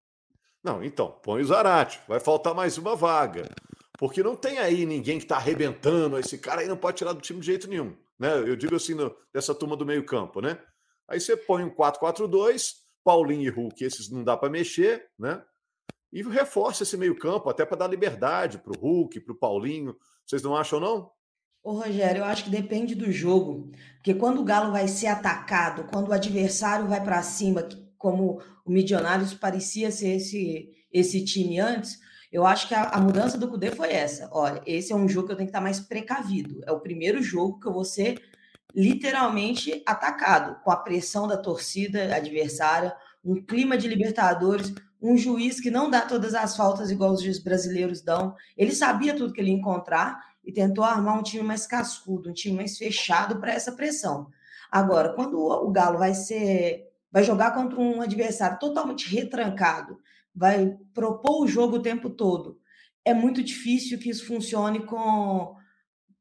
Não, 0.63 0.83
então, 0.83 1.11
põe 1.23 1.41
o 1.41 1.45
Zarate. 1.45 1.99
Vai 2.07 2.19
faltar 2.19 2.53
mais 2.53 2.77
uma 2.77 2.95
vaga. 2.95 3.47
Porque 3.97 4.21
não 4.21 4.35
tem 4.35 4.59
aí 4.59 4.85
ninguém 4.85 5.17
que 5.17 5.25
está 5.25 5.37
arrebentando. 5.37 6.17
Esse 6.17 6.37
cara 6.37 6.61
aí 6.61 6.67
não 6.67 6.77
pode 6.77 6.97
tirar 6.97 7.13
do 7.13 7.21
time 7.21 7.39
de 7.39 7.45
jeito 7.45 7.67
nenhum. 7.67 7.95
Né? 8.19 8.33
Eu 8.39 8.55
digo 8.55 8.75
assim, 8.75 8.93
no, 8.93 9.15
dessa 9.33 9.53
turma 9.53 9.75
do 9.75 9.85
meio-campo, 9.85 10.41
né? 10.41 10.59
Aí 11.07 11.19
você 11.19 11.37
põe 11.37 11.63
um 11.63 11.69
4-4-2, 11.69 12.73
Paulinho 13.03 13.43
e 13.43 13.49
Hulk, 13.49 13.83
esses 13.83 14.09
não 14.09 14.23
dá 14.23 14.35
para 14.35 14.49
mexer, 14.49 15.07
né? 15.17 15.41
E 16.11 16.21
reforça 16.23 16.83
esse 16.83 16.97
meio-campo, 16.97 17.49
até 17.49 17.65
para 17.65 17.77
dar 17.77 17.87
liberdade 17.87 18.57
para 18.57 18.71
o 18.71 18.79
Hulk, 18.79 19.19
para 19.21 19.33
o 19.33 19.37
Paulinho. 19.37 19.95
Vocês 20.25 20.41
não 20.41 20.55
acham, 20.55 20.79
não? 20.79 21.11
Ô, 21.63 21.73
Rogério, 21.73 22.19
eu 22.19 22.25
acho 22.25 22.45
que 22.45 22.49
depende 22.49 22.95
do 22.95 23.11
jogo. 23.11 23.71
Porque 23.97 24.13
quando 24.13 24.39
o 24.39 24.43
Galo 24.43 24.71
vai 24.71 24.87
ser 24.87 25.07
atacado, 25.07 25.85
quando 25.91 26.09
o 26.09 26.13
adversário 26.13 26.87
vai 26.87 27.03
para 27.03 27.21
cima, 27.21 27.67
como 27.97 28.41
o 28.65 28.71
Milionários 28.71 29.33
parecia 29.33 29.91
ser 29.91 30.15
esse, 30.15 30.69
esse 30.91 31.25
time 31.25 31.59
antes, 31.59 31.99
eu 32.31 32.45
acho 32.45 32.67
que 32.67 32.73
a, 32.73 32.89
a, 32.89 33.01
mudança 33.01 33.37
do 33.37 33.49
Cudê 33.49 33.71
foi 33.71 33.91
essa. 33.91 34.29
Olha, 34.31 34.61
esse 34.65 34.91
é 34.91 34.95
um 34.95 35.07
jogo 35.07 35.27
que 35.27 35.33
eu 35.33 35.37
tenho 35.37 35.47
que 35.47 35.51
estar 35.51 35.61
mais 35.61 35.79
precavido. 35.79 36.61
É 36.65 36.71
o 36.71 36.79
primeiro 36.79 37.21
jogo 37.21 37.59
que 37.59 37.67
eu 37.67 37.73
vou 37.73 37.85
ser 37.85 38.21
literalmente 38.77 39.81
atacado, 39.87 40.61
com 40.63 40.69
a 40.69 40.75
pressão 40.75 41.27
da 41.27 41.35
torcida 41.35 42.15
adversária, 42.15 42.95
um 43.25 43.43
clima 43.43 43.75
de 43.75 43.87
Libertadores, 43.87 44.71
um 45.01 45.17
juiz 45.17 45.59
que 45.59 45.71
não 45.71 45.89
dá 45.89 46.01
todas 46.01 46.35
as 46.35 46.55
faltas 46.55 46.91
igual 46.91 47.11
os 47.11 47.39
brasileiros 47.39 48.03
dão. 48.03 48.35
Ele 48.55 48.71
sabia 48.71 49.15
tudo 49.15 49.33
que 49.33 49.41
ele 49.41 49.49
ia 49.49 49.57
encontrar 49.57 50.23
e 50.45 50.53
tentou 50.53 50.83
armar 50.83 51.17
um 51.17 51.23
time 51.23 51.41
mais 51.41 51.65
cascudo, 51.65 52.29
um 52.29 52.33
time 52.33 52.55
mais 52.55 52.77
fechado 52.77 53.39
para 53.39 53.51
essa 53.51 53.71
pressão. 53.71 54.29
Agora, 54.71 55.13
quando 55.13 55.39
o 55.39 55.71
Galo 55.71 55.97
vai 55.97 56.13
ser 56.13 56.85
vai 57.11 57.23
jogar 57.23 57.55
contra 57.55 57.79
um 57.79 58.01
adversário 58.01 58.59
totalmente 58.59 59.09
retrancado, 59.09 59.97
vai 60.35 60.77
propor 60.93 61.41
o 61.41 61.47
jogo 61.47 61.77
o 61.77 61.81
tempo 61.81 62.11
todo, 62.11 62.59
é 63.03 63.13
muito 63.13 63.41
difícil 63.41 63.97
que 63.97 64.09
isso 64.09 64.27
funcione 64.27 64.85
com 64.85 65.55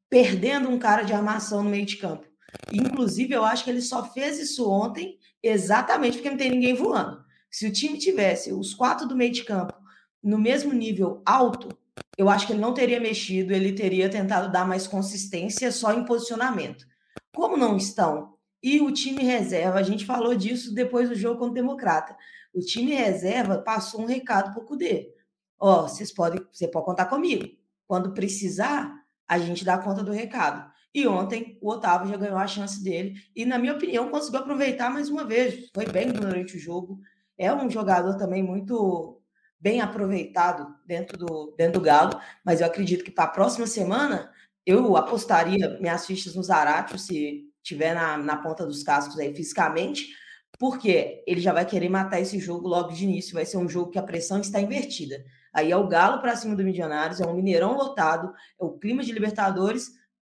perdendo 0.09 0.71
um 0.71 0.79
cara 0.79 1.03
de 1.03 1.13
armação 1.13 1.63
no 1.63 1.69
meio 1.69 1.85
de 1.85 1.97
campo. 1.97 2.27
Inclusive, 2.73 3.33
eu 3.33 3.45
acho 3.45 3.65
que 3.65 3.71
ele 3.71 3.83
só 3.83 4.05
fez 4.12 4.38
isso 4.38 4.69
ontem 4.69 5.19
exatamente 5.43 6.17
porque 6.17 6.31
não 6.31 6.37
tem 6.37 6.50
ninguém 6.50 6.75
voando. 6.75 7.25
Se 7.50 7.67
o 7.67 7.73
time 7.73 7.99
tivesse 7.99 8.53
os 8.53 8.75
quatro 8.75 9.07
do 9.07 9.17
meio 9.17 9.33
de 9.33 9.45
campo 9.45 9.75
no 10.23 10.38
mesmo 10.38 10.73
nível 10.73 11.23
alto, 11.25 11.69
eu 12.19 12.29
acho 12.29 12.47
que 12.47 12.53
ele 12.53 12.61
não 12.61 12.75
teria 12.75 13.00
mexido, 13.00 13.53
ele 13.53 13.73
teria 13.73 14.09
tentado 14.09 14.50
dar 14.50 14.67
mais 14.67 14.87
consistência 14.87 15.71
só 15.71 15.93
em 15.93 16.05
posicionamento. 16.05 16.85
Como 17.35 17.57
não 17.57 17.76
estão, 17.76 18.37
e 18.62 18.81
o 18.81 18.91
time 18.91 19.23
reserva, 19.23 19.79
a 19.79 19.83
gente 19.83 20.05
falou 20.05 20.35
disso 20.35 20.75
depois 20.75 21.09
do 21.09 21.15
jogo 21.15 21.38
contra 21.38 21.53
o 21.53 21.55
Democrata. 21.55 22.17
O 22.53 22.61
time 22.61 22.95
reserva 22.95 23.59
passou 23.59 24.00
um 24.00 24.07
recado 24.07 24.53
para 24.53 24.62
o 24.62 24.67
Cudê. 24.67 25.15
Ó, 25.59 25.83
vocês 25.83 26.12
podem, 26.12 26.45
você 26.50 26.67
pode 26.67 26.87
contar 26.87 27.07
comigo. 27.07 27.47
Quando 27.87 28.12
precisar, 28.12 28.93
a 29.29 29.38
gente 29.38 29.65
dá 29.65 29.79
conta 29.79 30.03
do 30.03 30.11
recado. 30.11 30.69
E 30.97 31.07
ontem 31.07 31.59
o 31.61 31.69
Otávio 31.69 32.09
já 32.09 32.17
ganhou 32.17 32.38
a 32.38 32.47
chance 32.47 32.83
dele 32.83 33.17
e, 33.37 33.45
na 33.45 33.59
minha 33.59 33.75
opinião, 33.75 34.09
conseguiu 34.09 34.41
aproveitar 34.41 34.88
mais 34.88 35.11
uma 35.11 35.26
vez. 35.26 35.69
Foi 35.75 35.85
bem 35.85 36.11
durante 36.11 36.57
o 36.57 36.59
jogo. 36.59 36.99
É 37.37 37.53
um 37.53 37.69
jogador 37.69 38.17
também 38.17 38.43
muito 38.43 39.21
bem 39.61 39.83
aproveitado 39.83 40.75
dentro 40.87 41.19
do, 41.19 41.55
dentro 41.55 41.81
do 41.81 41.85
Galo, 41.85 42.19
mas 42.43 42.62
eu 42.62 42.67
acredito 42.67 43.05
que 43.05 43.11
para 43.11 43.25
a 43.25 43.29
próxima 43.29 43.67
semana 43.67 44.33
eu 44.65 44.97
apostaria 44.97 45.79
minhas 45.81 46.07
fichas 46.07 46.35
no 46.35 46.43
Zaratio 46.43 46.99
se 46.99 47.43
tiver 47.62 47.95
na, 47.95 48.17
na 48.17 48.38
ponta 48.38 48.65
dos 48.65 48.83
cascos 48.83 49.19
aí 49.19 49.37
fisicamente, 49.37 50.07
porque 50.59 51.23
ele 51.26 51.43
já 51.43 51.53
vai 51.53 51.67
querer 51.67 51.91
matar 51.91 52.21
esse 52.21 52.38
jogo 52.38 52.67
logo 52.67 52.93
de 52.93 53.05
início. 53.05 53.35
Vai 53.35 53.45
ser 53.45 53.59
um 53.59 53.69
jogo 53.69 53.91
que 53.91 53.99
a 53.99 54.03
pressão 54.03 54.41
está 54.41 54.62
invertida. 54.62 55.23
Aí 55.53 55.71
é 55.71 55.76
o 55.76 55.88
Galo 55.88 56.23
para 56.23 56.37
cima 56.37 56.57
do 56.57 56.65
Milionários, 56.65 57.21
é 57.21 57.26
um 57.26 57.35
Mineirão 57.35 57.76
lotado, 57.76 58.33
é 58.59 58.65
o 58.65 58.79
clima 58.79 59.03
de 59.03 59.12
Libertadores 59.12 59.91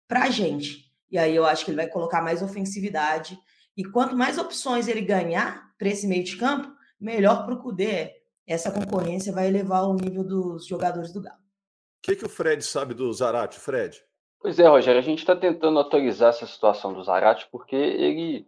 para 0.09 0.23
a 0.23 0.29
gente. 0.31 0.91
E 1.11 1.17
aí 1.17 1.35
eu 1.35 1.45
acho 1.45 1.63
que 1.63 1.71
ele 1.71 1.77
vai 1.77 1.87
colocar 1.87 2.21
mais 2.21 2.41
ofensividade. 2.41 3.39
E 3.77 3.85
quanto 3.85 4.17
mais 4.17 4.39
opções 4.39 4.87
ele 4.87 5.01
ganhar 5.01 5.71
para 5.77 5.87
esse 5.87 6.07
meio 6.07 6.23
de 6.23 6.35
campo, 6.35 6.67
melhor 6.99 7.45
para 7.45 7.53
o 7.53 7.61
Cudê. 7.61 8.15
Essa 8.45 8.71
concorrência 8.71 9.31
vai 9.31 9.47
elevar 9.47 9.83
o 9.83 9.93
nível 9.93 10.23
dos 10.23 10.65
jogadores 10.65 11.13
do 11.13 11.21
Galo. 11.21 11.37
O 11.37 11.41
que, 12.01 12.15
que 12.15 12.25
o 12.25 12.29
Fred 12.29 12.63
sabe 12.63 12.95
do 12.95 13.13
Zarate, 13.13 13.59
Fred? 13.59 14.01
Pois 14.41 14.57
é, 14.57 14.67
Rogério, 14.67 14.99
a 14.99 15.03
gente 15.03 15.19
está 15.19 15.35
tentando 15.35 15.79
atualizar 15.79 16.29
essa 16.29 16.47
situação 16.47 16.91
do 16.93 17.03
Zarate 17.03 17.47
porque 17.51 17.75
ele 17.75 18.47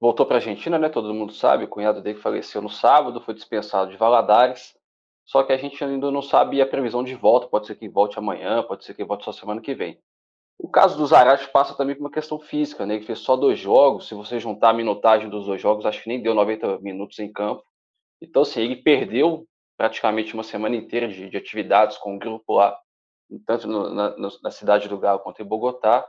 voltou 0.00 0.24
para 0.24 0.36
a 0.36 0.38
Argentina, 0.38 0.78
né? 0.78 0.88
Todo 0.88 1.12
mundo 1.12 1.32
sabe, 1.34 1.64
o 1.64 1.68
cunhado 1.68 2.00
dele 2.00 2.18
faleceu 2.18 2.62
no 2.62 2.70
sábado, 2.70 3.20
foi 3.20 3.34
dispensado 3.34 3.90
de 3.90 3.96
Valadares. 3.98 4.74
Só 5.26 5.42
que 5.42 5.52
a 5.52 5.58
gente 5.58 5.82
ainda 5.84 6.10
não 6.10 6.22
sabe 6.22 6.62
a 6.62 6.66
previsão 6.66 7.04
de 7.04 7.14
volta. 7.14 7.48
Pode 7.48 7.66
ser 7.66 7.74
que 7.74 7.88
volte 7.88 8.18
amanhã, 8.18 8.62
pode 8.62 8.84
ser 8.84 8.94
que 8.94 9.04
volte 9.04 9.24
só 9.24 9.32
semana 9.32 9.60
que 9.60 9.74
vem. 9.74 10.00
O 10.58 10.68
caso 10.68 10.98
do 10.98 11.06
Zarate 11.06 11.48
passa 11.52 11.74
também 11.76 11.94
por 11.94 12.02
uma 12.02 12.10
questão 12.10 12.38
física, 12.40 12.84
né? 12.84 12.96
Ele 12.96 13.06
fez 13.06 13.20
só 13.20 13.36
dois 13.36 13.58
jogos. 13.58 14.08
Se 14.08 14.14
você 14.14 14.40
juntar 14.40 14.70
a 14.70 14.74
minutagem 14.74 15.30
dos 15.30 15.46
dois 15.46 15.62
jogos, 15.62 15.86
acho 15.86 16.02
que 16.02 16.08
nem 16.08 16.20
deu 16.20 16.34
90 16.34 16.80
minutos 16.80 17.18
em 17.20 17.32
campo. 17.32 17.62
Então, 18.20 18.42
assim, 18.42 18.62
ele 18.62 18.76
perdeu 18.76 19.46
praticamente 19.76 20.34
uma 20.34 20.42
semana 20.42 20.74
inteira 20.74 21.06
de, 21.06 21.30
de 21.30 21.36
atividades 21.36 21.96
com 21.98 22.16
o 22.16 22.18
grupo 22.18 22.54
lá, 22.54 22.76
tanto 23.46 23.68
no, 23.68 23.94
na, 23.94 24.16
na, 24.42 24.50
cidade 24.50 24.88
do 24.88 24.98
Galo 24.98 25.20
quanto 25.20 25.40
em 25.40 25.46
Bogotá. 25.46 26.04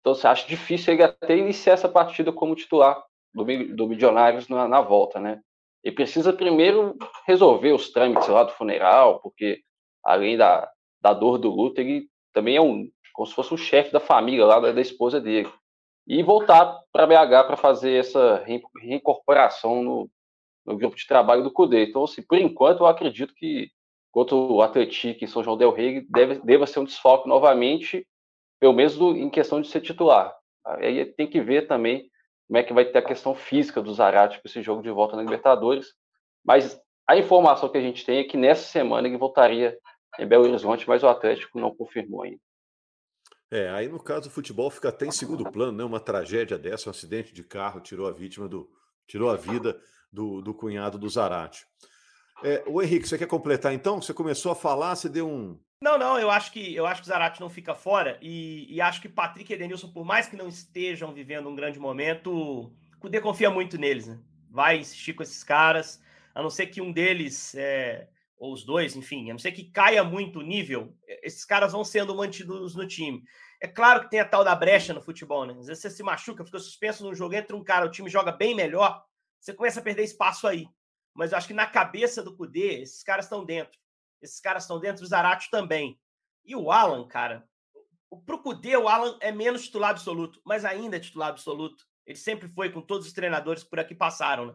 Então, 0.00 0.12
você 0.12 0.26
acha 0.26 0.48
difícil 0.48 0.94
ele 0.94 1.04
até 1.04 1.36
iniciar 1.36 1.74
essa 1.74 1.88
partida 1.88 2.32
como 2.32 2.56
titular 2.56 3.00
do, 3.32 3.44
do 3.44 3.86
Milionários 3.86 4.48
na, 4.48 4.66
na 4.66 4.80
volta, 4.80 5.20
né? 5.20 5.40
Ele 5.84 5.94
precisa 5.94 6.32
primeiro 6.32 6.96
resolver 7.26 7.72
os 7.72 7.90
trâmites 7.90 8.26
lá 8.26 8.42
do 8.42 8.52
funeral, 8.52 9.20
porque 9.20 9.60
além 10.02 10.36
da, 10.36 10.68
da 11.00 11.12
dor 11.12 11.38
do 11.38 11.50
luto, 11.50 11.80
ele 11.80 12.08
também 12.32 12.56
é 12.56 12.60
um, 12.60 12.88
como 13.14 13.26
se 13.26 13.34
fosse 13.34 13.54
um 13.54 13.56
chefe 13.56 13.92
da 13.92 14.00
família 14.00 14.44
lá 14.44 14.58
da, 14.58 14.80
esposa 14.80 15.20
dele. 15.20 15.48
E 16.06 16.22
voltar 16.22 16.80
para 16.92 17.06
BH 17.06 17.46
para 17.46 17.56
fazer 17.56 17.98
essa 17.98 18.44
reincorporação 18.76 19.82
no, 19.82 20.10
no 20.66 20.76
grupo 20.76 20.96
de 20.96 21.06
trabalho 21.06 21.42
do 21.42 21.52
CUDE. 21.52 21.88
Então, 21.88 22.04
assim, 22.04 22.20
por 22.20 22.36
enquanto, 22.36 22.80
eu 22.80 22.86
acredito 22.86 23.32
que 23.34 23.70
quanto 24.10 24.36
o 24.36 24.60
Atlético 24.60 25.24
em 25.24 25.28
São 25.28 25.42
João 25.42 25.56
del 25.56 25.72
Rei 25.72 26.04
deve, 26.10 26.40
deva 26.40 26.66
ser 26.66 26.80
um 26.80 26.84
desfoque 26.84 27.28
novamente, 27.28 28.06
pelo 28.60 28.74
menos 28.74 28.96
do, 28.98 29.16
em 29.16 29.30
questão 29.30 29.60
de 29.60 29.68
ser 29.68 29.80
titular. 29.80 30.34
Aí 30.66 31.04
tem 31.04 31.26
que 31.26 31.40
ver 31.40 31.68
também 31.68 32.10
como 32.48 32.58
é 32.58 32.62
que 32.62 32.72
vai 32.72 32.84
ter 32.84 32.98
a 32.98 33.02
questão 33.02 33.34
física 33.34 33.80
do 33.80 33.94
Zarate 33.94 34.40
para 34.40 34.50
esse 34.50 34.60
jogo 34.60 34.82
de 34.82 34.90
volta 34.90 35.16
na 35.16 35.22
Libertadores. 35.22 35.94
Mas 36.44 36.78
a 37.08 37.16
informação 37.16 37.68
que 37.68 37.78
a 37.78 37.80
gente 37.80 38.04
tem 38.04 38.18
é 38.18 38.24
que 38.24 38.36
nessa 38.36 38.64
semana 38.64 39.06
ele 39.06 39.16
voltaria 39.16 39.78
em 40.18 40.26
Belo 40.26 40.44
Horizonte, 40.44 40.88
mas 40.88 41.02
o 41.02 41.08
Atlético 41.08 41.60
não 41.60 41.74
confirmou 41.74 42.22
ainda. 42.22 42.40
É, 43.50 43.68
aí 43.70 43.88
no 43.88 44.02
caso 44.02 44.28
o 44.28 44.32
futebol 44.32 44.70
fica 44.70 44.88
até 44.88 45.06
em 45.06 45.12
segundo 45.12 45.50
plano, 45.50 45.72
né? 45.78 45.84
Uma 45.84 46.00
tragédia 46.00 46.58
dessa, 46.58 46.88
um 46.88 46.90
acidente 46.90 47.32
de 47.32 47.44
carro 47.44 47.80
tirou 47.80 48.06
a 48.06 48.12
vítima 48.12 48.48
do, 48.48 48.68
tirou 49.06 49.30
a 49.30 49.36
vida 49.36 49.78
do, 50.12 50.40
do 50.40 50.54
cunhado 50.54 50.98
do 50.98 51.08
Zarate. 51.08 51.66
É, 52.42 52.64
o 52.66 52.82
Henrique, 52.82 53.08
você 53.08 53.16
quer 53.16 53.26
completar 53.26 53.72
então? 53.72 54.02
Você 54.02 54.12
começou 54.12 54.50
a 54.52 54.56
falar, 54.56 54.96
você 54.96 55.08
deu 55.08 55.28
um, 55.28 55.58
não, 55.84 55.98
não, 55.98 56.18
eu 56.18 56.30
acho 56.30 56.50
que 56.50 56.74
eu 56.74 56.86
acho 56.86 57.02
que 57.02 57.08
Zarate 57.08 57.42
não 57.42 57.50
fica 57.50 57.74
fora 57.74 58.18
e, 58.22 58.66
e, 58.74 58.80
acho 58.80 59.02
que 59.02 59.08
Patrick 59.08 59.52
e 59.52 59.54
Edenilson, 59.54 59.92
por 59.92 60.02
mais 60.02 60.26
que 60.26 60.34
não 60.34 60.48
estejam 60.48 61.12
vivendo 61.12 61.46
um 61.46 61.54
grande 61.54 61.78
momento, 61.78 62.32
o 62.32 62.72
Cudê 62.98 63.20
confia 63.20 63.50
muito 63.50 63.76
neles, 63.76 64.06
né? 64.06 64.18
Vai 64.48 64.78
insistir 64.78 65.12
com 65.12 65.22
esses 65.22 65.44
caras, 65.44 66.00
a 66.34 66.42
não 66.42 66.48
ser 66.48 66.68
que 66.68 66.80
um 66.80 66.90
deles, 66.90 67.54
é, 67.54 68.08
ou 68.36 68.52
os 68.52 68.64
dois, 68.64 68.96
enfim, 68.96 69.30
a 69.30 69.34
não 69.34 69.38
ser 69.38 69.52
que 69.52 69.70
caia 69.70 70.02
muito 70.02 70.40
o 70.40 70.42
nível, 70.42 70.96
esses 71.22 71.44
caras 71.44 71.72
vão 71.72 71.84
sendo 71.84 72.14
mantidos 72.14 72.74
no 72.74 72.86
time. 72.86 73.22
É 73.60 73.68
claro 73.68 74.02
que 74.02 74.10
tem 74.10 74.20
a 74.20 74.28
tal 74.28 74.44
da 74.44 74.54
brecha 74.54 74.92
no 74.92 75.00
futebol, 75.00 75.46
né? 75.46 75.54
Às 75.58 75.66
vezes 75.66 75.82
você 75.82 75.90
se 75.90 76.02
machuca, 76.02 76.44
fica 76.44 76.58
suspenso 76.58 77.04
no 77.04 77.14
jogo, 77.14 77.34
entra 77.34 77.56
um 77.56 77.64
cara, 77.64 77.86
o 77.86 77.90
time 77.90 78.10
joga 78.10 78.32
bem 78.32 78.54
melhor, 78.54 79.04
você 79.40 79.54
começa 79.54 79.80
a 79.80 79.82
perder 79.82 80.02
espaço 80.02 80.46
aí. 80.46 80.66
Mas 81.14 81.32
eu 81.32 81.38
acho 81.38 81.46
que 81.46 81.54
na 81.54 81.66
cabeça 81.66 82.22
do 82.22 82.36
Cudê, 82.36 82.82
esses 82.82 83.02
caras 83.02 83.26
estão 83.26 83.44
dentro. 83.44 83.78
Esses 84.20 84.40
caras 84.40 84.64
estão 84.64 84.80
dentro, 84.80 85.04
o 85.04 85.06
Zarate 85.06 85.48
também. 85.50 85.98
E 86.44 86.56
o 86.56 86.70
Alan, 86.70 87.06
cara, 87.06 87.48
pro 88.26 88.42
Cudê, 88.42 88.76
o 88.76 88.88
Alan 88.88 89.16
é 89.20 89.30
menos 89.30 89.64
titular 89.64 89.90
absoluto, 89.90 90.40
mas 90.44 90.64
ainda 90.64 90.96
é 90.96 91.00
titular 91.00 91.28
absoluto. 91.28 91.84
Ele 92.06 92.18
sempre 92.18 92.48
foi 92.48 92.70
com 92.70 92.82
todos 92.82 93.06
os 93.06 93.12
treinadores 93.12 93.64
por 93.64 93.78
aqui 93.78 93.94
passaram, 93.94 94.46
né? 94.46 94.54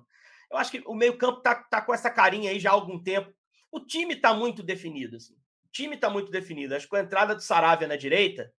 Eu 0.51 0.57
acho 0.57 0.71
que 0.71 0.83
o 0.85 0.95
meio-campo 0.95 1.41
tá, 1.41 1.55
tá 1.55 1.81
com 1.81 1.93
essa 1.93 2.09
carinha 2.09 2.49
aí 2.49 2.59
já 2.59 2.71
há 2.71 2.73
algum 2.73 3.01
tempo. 3.01 3.31
O 3.71 3.79
time 3.79 4.15
tá 4.15 4.33
muito 4.33 4.63
definido, 4.63 5.17
assim. 5.17 5.33
O 5.33 5.69
time 5.71 5.97
tá 5.97 6.09
muito 6.09 6.31
definido. 6.31 6.75
Acho 6.75 6.85
que 6.85 6.89
com 6.89 6.95
a 6.95 7.01
entrada 7.01 7.35
do 7.35 7.41
Saravia 7.41 7.87
na 7.87 7.95
direita, 7.95 8.51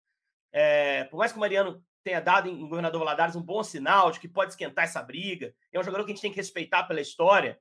é, 0.51 1.05
por 1.05 1.17
mais 1.17 1.31
que 1.31 1.37
o 1.37 1.41
Mariano 1.41 1.83
tenha 2.03 2.19
dado 2.19 2.47
em, 2.47 2.61
em 2.61 2.67
Governador 2.67 2.99
Valadares 2.99 3.35
um 3.35 3.41
bom 3.41 3.63
sinal 3.63 4.11
de 4.11 4.19
que 4.19 4.27
pode 4.27 4.51
esquentar 4.51 4.85
essa 4.85 5.01
briga, 5.01 5.53
é 5.71 5.79
um 5.79 5.83
jogador 5.83 6.05
que 6.05 6.11
a 6.11 6.15
gente 6.15 6.21
tem 6.21 6.31
que 6.31 6.37
respeitar 6.37 6.83
pela 6.83 7.01
história 7.01 7.59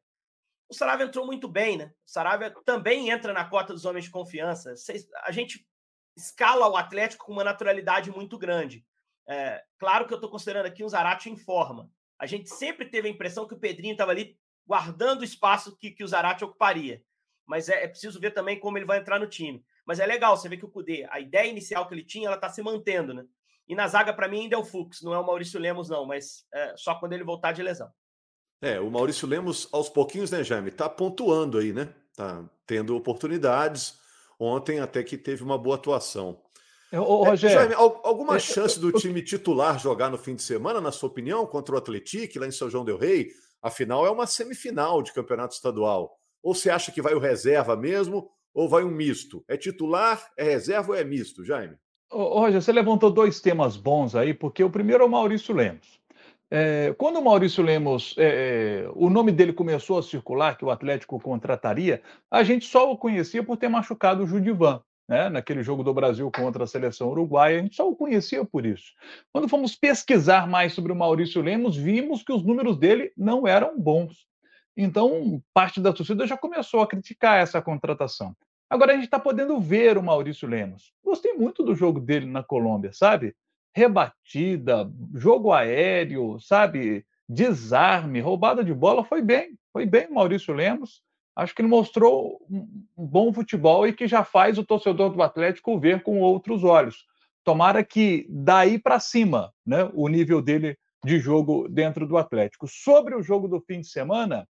o 0.69 0.75
Saravia 0.75 1.07
entrou 1.07 1.25
muito 1.25 1.49
bem, 1.49 1.79
né? 1.79 1.93
O 2.07 2.11
Saravia 2.11 2.55
também 2.65 3.09
entra 3.09 3.33
na 3.33 3.45
cota 3.45 3.73
dos 3.73 3.87
homens 3.87 4.05
de 4.05 4.11
confiança. 4.11 4.75
A 5.25 5.33
gente 5.33 5.67
escala 6.15 6.69
o 6.69 6.77
Atlético 6.77 7.25
com 7.25 7.33
uma 7.33 7.45
naturalidade 7.45 8.11
muito 8.11 8.37
grande. 8.37 8.85
É, 9.27 9.63
claro 9.79 10.07
que 10.07 10.13
eu 10.13 10.17
estou 10.17 10.31
considerando 10.31 10.67
aqui 10.67 10.85
um 10.85 10.89
Zarate 10.89 11.31
em 11.31 11.37
forma. 11.37 11.91
A 12.19 12.27
gente 12.27 12.51
sempre 12.51 12.87
teve 12.87 13.09
a 13.09 13.11
impressão 13.11 13.47
que 13.47 13.55
o 13.55 13.59
Pedrinho 13.59 13.93
estava 13.93 14.11
ali 14.11 14.39
guardando 14.67 15.23
o 15.23 15.25
espaço 15.25 15.77
que, 15.77 15.91
que 15.91 16.05
o 16.05 16.09
Zarate 16.09 16.45
ocuparia. 16.45 17.03
Mas 17.49 17.71
é, 17.71 17.83
é, 17.83 17.89
preciso 17.89 18.21
ver 18.21 18.33
também 18.33 18.61
como 18.61 18.77
ele 18.77 18.85
vai 18.85 18.99
entrar 18.99 19.19
no 19.19 19.27
time. 19.27 19.65
Mas 19.87 19.99
é 19.99 20.07
legal, 20.07 20.37
você 20.37 20.51
vê 20.51 20.59
que 20.59 20.67
o 20.67 20.71
Cudê, 20.71 21.09
a 21.11 21.19
ideia 21.19 21.49
inicial 21.49 21.89
que 21.89 21.95
ele 21.95 22.05
tinha, 22.05 22.27
ela 22.27 22.37
está 22.37 22.51
se 22.51 22.63
mantendo, 22.63 23.15
né? 23.15 23.25
E 23.67 23.75
na 23.75 23.89
zaga, 23.89 24.13
para 24.13 24.29
mim, 24.29 24.43
ainda 24.43 24.55
é 24.55 24.59
o 24.59 24.65
Fux, 24.65 25.01
não 25.03 25.15
é 25.15 25.19
o 25.19 25.27
Maurício 25.27 25.59
Lemos, 25.59 25.89
não, 25.89 26.05
mas 26.05 26.47
é, 26.53 26.75
só 26.77 26.95
quando 26.95 27.15
ele 27.15 27.25
voltar 27.25 27.53
de 27.53 27.63
lesão. 27.63 27.91
É, 28.61 28.79
o 28.79 28.91
Maurício 28.91 29.27
Lemos, 29.27 29.67
aos 29.73 29.89
pouquinhos, 29.89 30.31
né, 30.31 30.45
Jaime? 30.45 30.71
Tá 30.71 30.89
pontuando 30.89 31.59
aí, 31.59 31.73
né? 31.73 31.89
Tá 32.15 32.45
tendo 32.67 32.95
oportunidades. 32.95 33.99
Ontem 34.39 34.81
até 34.81 35.03
que 35.03 35.17
teve 35.17 35.43
uma 35.43 35.57
boa 35.57 35.77
atuação. 35.77 36.43
É, 36.93 37.01
ô, 37.01 37.25
Rogério, 37.25 37.55
é, 37.55 37.59
Jaime, 37.59 37.75
alguma 37.75 38.37
é, 38.37 38.41
chance 38.41 38.79
do 38.79 38.93
time 38.93 39.23
titular 39.23 39.79
jogar 39.79 40.11
no 40.11 40.19
fim 40.19 40.35
de 40.35 40.43
semana, 40.43 40.81
na 40.81 40.93
sua 40.93 41.09
opinião, 41.09 41.47
contra 41.47 41.75
o 41.75 41.79
Atlético, 41.79 42.41
lá 42.41 42.47
em 42.47 42.51
São 42.53 42.71
João 42.71 42.85
del 42.85 42.99
Rei? 42.99 43.31
Afinal, 43.63 44.07
é 44.07 44.11
uma 44.11 44.27
semifinal 44.27 45.03
de 45.03 45.13
campeonato 45.13 45.55
estadual. 45.55 46.19
Ou 46.43 46.55
você 46.55 46.71
acha 46.71 46.93
que 46.93 47.03
vai 47.03 47.15
o 47.15 47.19
reserva 47.19 47.77
mesmo, 47.77 48.31
ou 48.55 48.69
vai 48.69 48.85
um 48.85 48.91
misto? 48.91 49.45
É 49.49 49.57
titular, 49.57 50.31
é 50.37 50.45
reserva 50.45 50.93
ou 50.93 50.99
é 50.99 51.05
misto, 51.05 51.45
Jaime? 51.45 51.77
Ô, 52.11 52.41
Rogério, 52.41 52.63
você 52.63 52.73
levantou 52.73 53.11
dois 53.11 53.41
temas 53.41 53.77
bons 53.77 54.15
aí, 54.17 54.33
porque 54.33 54.65
o 54.65 54.71
primeiro 54.71 55.03
é 55.03 55.07
o 55.07 55.11
Maurício 55.11 55.55
Lemos. 55.55 56.01
É, 56.51 56.95
quando 56.97 57.19
o 57.19 57.25
Maurício 57.25 57.63
Lemos, 57.63 58.15
é, 58.17 58.85
é, 58.87 58.91
o 58.95 59.11
nome 59.11 59.31
dele 59.31 59.53
começou 59.53 59.99
a 59.99 60.03
circular, 60.03 60.57
que 60.57 60.65
o 60.65 60.71
Atlético 60.71 61.21
contrataria, 61.21 62.03
a 62.31 62.43
gente 62.43 62.65
só 62.65 62.91
o 62.91 62.97
conhecia 62.97 63.43
por 63.43 63.59
ter 63.59 63.69
machucado 63.69 64.25
o 64.25 64.27
Judivan. 64.27 64.83
né, 65.09 65.31
naquele 65.31 65.63
jogo 65.63 65.83
do 65.83 65.95
Brasil 65.95 66.31
contra 66.31 66.65
a 66.65 66.67
seleção 66.67 67.09
uruguaia, 67.09 67.59
a 67.59 67.63
gente 67.63 67.77
só 67.77 67.89
o 67.89 67.97
conhecia 67.97 68.45
por 68.45 68.67
isso. 68.67 68.93
Quando 69.33 69.49
fomos 69.49 69.75
pesquisar 69.75 70.47
mais 70.47 70.75
sobre 70.75 70.93
o 70.93 70.97
Maurício 70.97 71.41
Lemos, 71.41 71.77
vimos 71.77 72.23
que 72.23 72.33
os 72.33 72.45
números 72.45 72.79
dele 72.79 73.11
não 73.17 73.47
eram 73.47 73.79
bons. 73.81 74.28
Então, 74.81 75.43
parte 75.53 75.81
da 75.81 75.93
torcida 75.93 76.27
já 76.27 76.37
começou 76.37 76.81
a 76.81 76.87
criticar 76.87 77.39
essa 77.39 77.61
contratação. 77.61 78.35
Agora 78.71 78.93
a 78.93 78.95
gente 78.95 79.07
está 79.07 79.19
podendo 79.19 79.59
ver 79.61 79.99
o 79.99 80.03
Maurício 80.03 80.49
Lemos. 80.49 80.93
Gostei 81.05 81.33
muito 81.33 81.65
do 81.65 81.75
jogo 81.75 81.99
dele 81.99 82.27
na 82.27 82.43
Colômbia, 82.43 82.93
sabe? 82.93 83.35
Rebatida, 83.75 84.91
jogo 85.15 85.53
aéreo, 85.53 86.39
sabe? 86.41 87.05
Desarme, 87.29 88.21
roubada 88.21 88.63
de 88.63 88.73
bola, 88.73 89.05
foi 89.05 89.21
bem. 89.21 89.59
Foi 89.73 89.85
bem 89.85 90.07
o 90.07 90.15
Maurício 90.15 90.55
Lemos 90.55 91.03
acho 91.39 91.55
que 91.55 91.63
ele 91.63 91.69
mostrou 91.69 92.45
um 92.51 92.67
bom 92.97 93.33
futebol 93.33 93.87
e 93.87 93.93
que 93.93 94.09
já 94.09 94.25
faz 94.25 94.59
o 94.59 94.65
torcedor 94.65 95.11
do 95.11 95.23
Atlético 95.23 95.79
ver 95.79 96.03
com 96.03 96.19
outros 96.21 96.65
olhos. 96.65 97.07
Tomara 97.45 97.85
que 97.85 98.27
daí 98.29 98.77
para 98.77 98.99
cima, 98.99 99.53
né, 99.65 99.89
o 99.95 100.09
nível 100.09 100.43
dele 100.43 100.77
de 101.05 101.21
jogo 101.21 101.69
dentro 101.69 102.09
do 102.09 102.19
Atlético. 102.19 102.67
Sobre 102.67 103.15
o 103.15 103.23
jogo 103.23 103.47
do 103.47 103.61
fim 103.61 103.81
de 103.81 103.87
semana, 103.87 104.49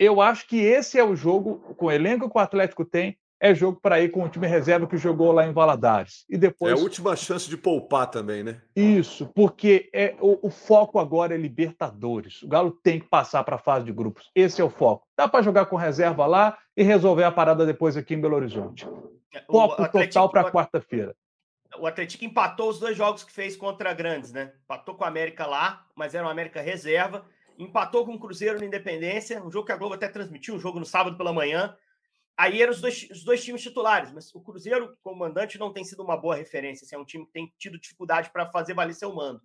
eu 0.00 0.18
acho 0.22 0.48
que 0.48 0.58
esse 0.58 0.98
é 0.98 1.04
o 1.04 1.14
jogo, 1.14 1.58
com 1.76 1.86
o 1.86 1.92
elenco 1.92 2.30
que 2.30 2.38
o 2.38 2.40
Atlético 2.40 2.86
tem, 2.86 3.18
é 3.38 3.54
jogo 3.54 3.78
para 3.80 4.00
ir 4.00 4.10
com 4.10 4.24
o 4.24 4.28
time 4.28 4.46
reserva 4.46 4.86
que 4.86 4.96
jogou 4.96 5.30
lá 5.30 5.46
em 5.46 5.52
Valadares. 5.52 6.24
E 6.28 6.38
depois... 6.38 6.72
É 6.72 6.80
a 6.80 6.82
última 6.82 7.14
chance 7.14 7.48
de 7.48 7.56
poupar 7.56 8.06
também, 8.06 8.42
né? 8.42 8.62
Isso, 8.74 9.30
porque 9.34 9.90
é, 9.92 10.16
o, 10.18 10.46
o 10.46 10.50
foco 10.50 10.98
agora 10.98 11.34
é 11.34 11.38
Libertadores. 11.38 12.42
O 12.42 12.48
Galo 12.48 12.70
tem 12.82 12.98
que 12.98 13.08
passar 13.08 13.44
para 13.44 13.56
a 13.56 13.58
fase 13.58 13.84
de 13.84 13.92
grupos. 13.92 14.30
Esse 14.34 14.62
é 14.62 14.64
o 14.64 14.70
foco. 14.70 15.06
Dá 15.16 15.28
para 15.28 15.42
jogar 15.42 15.66
com 15.66 15.76
reserva 15.76 16.24
lá 16.24 16.56
e 16.74 16.82
resolver 16.82 17.24
a 17.24 17.32
parada 17.32 17.66
depois 17.66 17.94
aqui 17.94 18.14
em 18.14 18.20
Belo 18.20 18.36
Horizonte. 18.36 18.88
É, 19.34 19.42
foco 19.42 19.86
total 19.90 20.30
para 20.30 20.50
quarta-feira. 20.50 21.14
O 21.78 21.86
Atlético 21.86 22.24
empatou 22.24 22.70
os 22.70 22.80
dois 22.80 22.96
jogos 22.96 23.22
que 23.22 23.32
fez 23.32 23.56
contra 23.56 23.92
grandes, 23.92 24.32
né? 24.32 24.52
Empatou 24.64 24.94
com 24.94 25.04
a 25.04 25.08
América 25.08 25.46
lá, 25.46 25.84
mas 25.94 26.14
era 26.14 26.24
uma 26.24 26.32
América 26.32 26.60
reserva. 26.60 27.24
Empatou 27.58 28.04
com 28.06 28.14
o 28.14 28.18
Cruzeiro 28.18 28.58
na 28.58 28.66
Independência, 28.66 29.42
um 29.42 29.50
jogo 29.50 29.66
que 29.66 29.72
a 29.72 29.76
Globo 29.76 29.94
até 29.94 30.08
transmitiu, 30.08 30.54
um 30.54 30.60
jogo 30.60 30.78
no 30.78 30.86
sábado 30.86 31.16
pela 31.16 31.32
manhã. 31.32 31.76
Aí 32.36 32.62
eram 32.62 32.72
os 32.72 32.80
dois, 32.80 33.08
os 33.10 33.22
dois 33.22 33.44
times 33.44 33.62
titulares, 33.62 34.10
mas 34.12 34.34
o 34.34 34.40
Cruzeiro, 34.40 34.96
comandante, 35.02 35.58
não 35.58 35.72
tem 35.72 35.84
sido 35.84 36.02
uma 36.02 36.16
boa 36.16 36.34
referência. 36.34 36.84
Assim, 36.84 36.96
é 36.96 36.98
um 36.98 37.04
time 37.04 37.26
que 37.26 37.32
tem 37.32 37.52
tido 37.58 37.78
dificuldade 37.78 38.30
para 38.30 38.50
fazer 38.50 38.72
valer 38.72 38.94
seu 38.94 39.14
mando. 39.14 39.42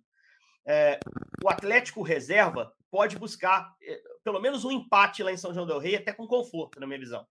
É, 0.64 0.98
o 1.44 1.48
Atlético 1.48 2.02
reserva 2.02 2.74
pode 2.90 3.18
buscar 3.18 3.74
é, 3.82 4.00
pelo 4.24 4.40
menos 4.40 4.64
um 4.64 4.70
empate 4.70 5.22
lá 5.22 5.30
em 5.30 5.36
São 5.36 5.52
João 5.52 5.66
del 5.66 5.78
Rei, 5.78 5.96
até 5.96 6.12
com 6.12 6.26
conforto, 6.26 6.80
na 6.80 6.86
minha 6.86 6.98
visão. 6.98 7.26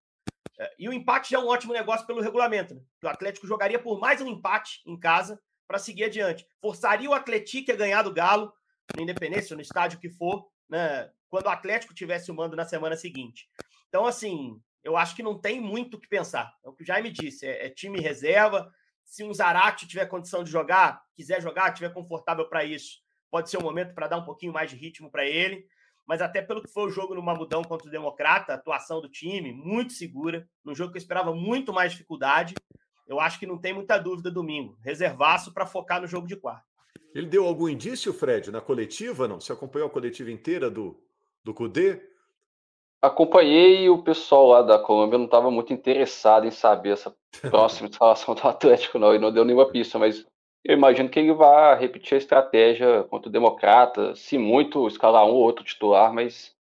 É, 0.58 0.72
e 0.78 0.88
o 0.88 0.92
empate 0.92 1.30
já 1.30 1.38
é 1.38 1.40
um 1.40 1.48
ótimo 1.48 1.72
negócio 1.72 2.06
pelo 2.06 2.20
regulamento. 2.20 2.74
Né? 2.74 2.80
O 3.02 3.08
Atlético 3.08 3.46
jogaria 3.46 3.78
por 3.78 3.98
mais 3.98 4.20
um 4.20 4.28
empate 4.28 4.82
em 4.86 4.98
casa 4.98 5.40
para 5.66 5.78
seguir 5.78 6.04
adiante. 6.04 6.46
Forçaria 6.60 7.10
o 7.10 7.14
Atlético 7.14 7.72
a 7.72 7.76
ganhar 7.76 8.02
do 8.02 8.14
Galo, 8.14 8.52
na 8.96 9.02
Independência, 9.02 9.56
no 9.56 9.62
estádio 9.62 9.98
que 9.98 10.08
for, 10.08 10.46
né? 10.68 11.10
quando 11.28 11.46
o 11.46 11.50
Atlético 11.50 11.94
tivesse 11.94 12.30
o 12.30 12.34
mando 12.34 12.56
na 12.56 12.64
semana 12.64 12.96
seguinte. 12.96 13.48
Então, 13.88 14.06
assim, 14.06 14.60
eu 14.82 14.96
acho 14.96 15.14
que 15.14 15.22
não 15.22 15.38
tem 15.38 15.60
muito 15.60 15.96
o 15.96 16.00
que 16.00 16.08
pensar. 16.08 16.54
É 16.64 16.68
o 16.68 16.72
que 16.72 16.82
o 16.82 16.86
Jaime 16.86 17.10
disse: 17.10 17.46
é, 17.46 17.66
é 17.66 17.70
time 17.70 18.00
reserva. 18.00 18.72
Se 19.04 19.22
um 19.22 19.32
Zarate 19.32 19.86
tiver 19.86 20.06
condição 20.06 20.42
de 20.42 20.50
jogar, 20.50 21.02
quiser 21.14 21.40
jogar, 21.40 21.72
tiver 21.72 21.92
confortável 21.92 22.48
para 22.48 22.64
isso, 22.64 23.00
pode 23.30 23.48
ser 23.48 23.58
um 23.58 23.62
momento 23.62 23.94
para 23.94 24.08
dar 24.08 24.18
um 24.18 24.24
pouquinho 24.24 24.52
mais 24.52 24.70
de 24.70 24.76
ritmo 24.76 25.10
para 25.10 25.24
ele. 25.24 25.66
Mas 26.06 26.22
até 26.22 26.40
pelo 26.40 26.62
que 26.62 26.70
foi 26.70 26.84
o 26.84 26.90
jogo 26.90 27.14
no 27.14 27.22
Mamudão 27.22 27.62
contra 27.62 27.88
o 27.88 27.90
Democrata, 27.90 28.52
a 28.52 28.56
atuação 28.56 29.00
do 29.00 29.08
time, 29.08 29.52
muito 29.52 29.92
segura, 29.92 30.48
num 30.64 30.74
jogo 30.74 30.92
que 30.92 30.98
eu 30.98 31.00
esperava 31.00 31.34
muito 31.34 31.72
mais 31.72 31.92
dificuldade. 31.92 32.54
Eu 33.06 33.20
acho 33.20 33.38
que 33.38 33.46
não 33.46 33.58
tem 33.58 33.72
muita 33.72 33.98
dúvida 33.98 34.30
domingo. 34.30 34.76
Reservaço 34.82 35.52
para 35.52 35.66
focar 35.66 36.00
no 36.00 36.06
jogo 36.06 36.26
de 36.26 36.36
quarto. 36.36 36.65
Ele 37.16 37.26
deu 37.26 37.46
algum 37.46 37.66
indício, 37.66 38.12
Fred, 38.12 38.50
na 38.50 38.60
coletiva? 38.60 39.26
Não? 39.26 39.40
Você 39.40 39.50
acompanhou 39.50 39.88
a 39.88 39.90
coletiva 39.90 40.30
inteira 40.30 40.68
do, 40.68 40.94
do 41.42 41.54
Cudê? 41.54 41.98
Acompanhei 43.00 43.88
o 43.88 44.02
pessoal 44.02 44.48
lá 44.48 44.60
da 44.60 44.78
Colômbia 44.78 45.16
não 45.16 45.24
estava 45.24 45.50
muito 45.50 45.72
interessado 45.72 46.46
em 46.46 46.50
saber 46.50 46.90
essa 46.90 47.16
próxima 47.50 47.88
instalação 47.88 48.34
do 48.34 48.46
Atlético, 48.46 48.98
não, 48.98 49.14
e 49.14 49.18
não 49.18 49.32
deu 49.32 49.46
nenhuma 49.46 49.70
pista, 49.70 49.98
mas 49.98 50.26
eu 50.62 50.74
imagino 50.74 51.08
que 51.08 51.18
ele 51.18 51.32
vai 51.32 51.78
repetir 51.78 52.16
a 52.16 52.18
estratégia 52.18 53.04
contra 53.04 53.30
o 53.30 53.32
Democrata, 53.32 54.14
se 54.14 54.36
muito, 54.36 54.86
escalar 54.86 55.24
um 55.24 55.30
ou 55.30 55.42
outro 55.42 55.64
titular, 55.64 56.12
mas 56.12 56.54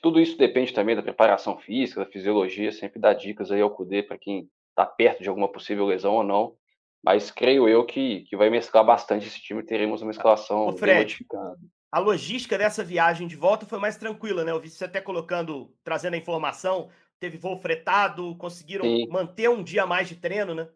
tudo 0.00 0.20
isso 0.20 0.38
depende 0.38 0.72
também 0.72 0.94
da 0.94 1.02
preparação 1.02 1.58
física, 1.58 2.04
da 2.04 2.10
fisiologia, 2.10 2.70
sempre 2.70 3.00
dá 3.00 3.12
dicas 3.12 3.50
aí 3.50 3.60
ao 3.60 3.70
CUDE 3.70 4.04
para 4.04 4.18
quem 4.18 4.48
está 4.70 4.86
perto 4.86 5.20
de 5.20 5.28
alguma 5.28 5.48
possível 5.48 5.84
lesão 5.84 6.14
ou 6.14 6.22
não, 6.22 6.54
mas 7.04 7.30
creio 7.30 7.68
eu 7.68 7.84
que, 7.84 8.20
que 8.22 8.36
vai 8.36 8.50
mesclar 8.50 8.84
bastante 8.84 9.26
esse 9.26 9.40
time, 9.40 9.62
teremos 9.62 10.02
uma 10.02 10.10
escalação 10.10 10.66
Ô, 10.66 10.72
Fred, 10.72 11.18
a 11.90 11.98
logística 11.98 12.58
dessa 12.58 12.84
viagem 12.84 13.26
de 13.26 13.36
volta 13.36 13.64
foi 13.64 13.78
mais 13.78 13.96
tranquila, 13.96 14.44
né? 14.44 14.52
Eu 14.52 14.60
vi 14.60 14.68
você 14.68 14.84
até 14.84 15.00
colocando, 15.00 15.72
trazendo 15.82 16.14
a 16.14 16.18
informação, 16.18 16.90
teve 17.18 17.38
voo 17.38 17.56
fretado, 17.56 18.36
conseguiram 18.36 18.84
Sim. 18.84 19.08
manter 19.08 19.48
um 19.48 19.62
dia 19.62 19.86
mais 19.86 20.08
de 20.08 20.16
treino, 20.16 20.54
né? 20.54 20.68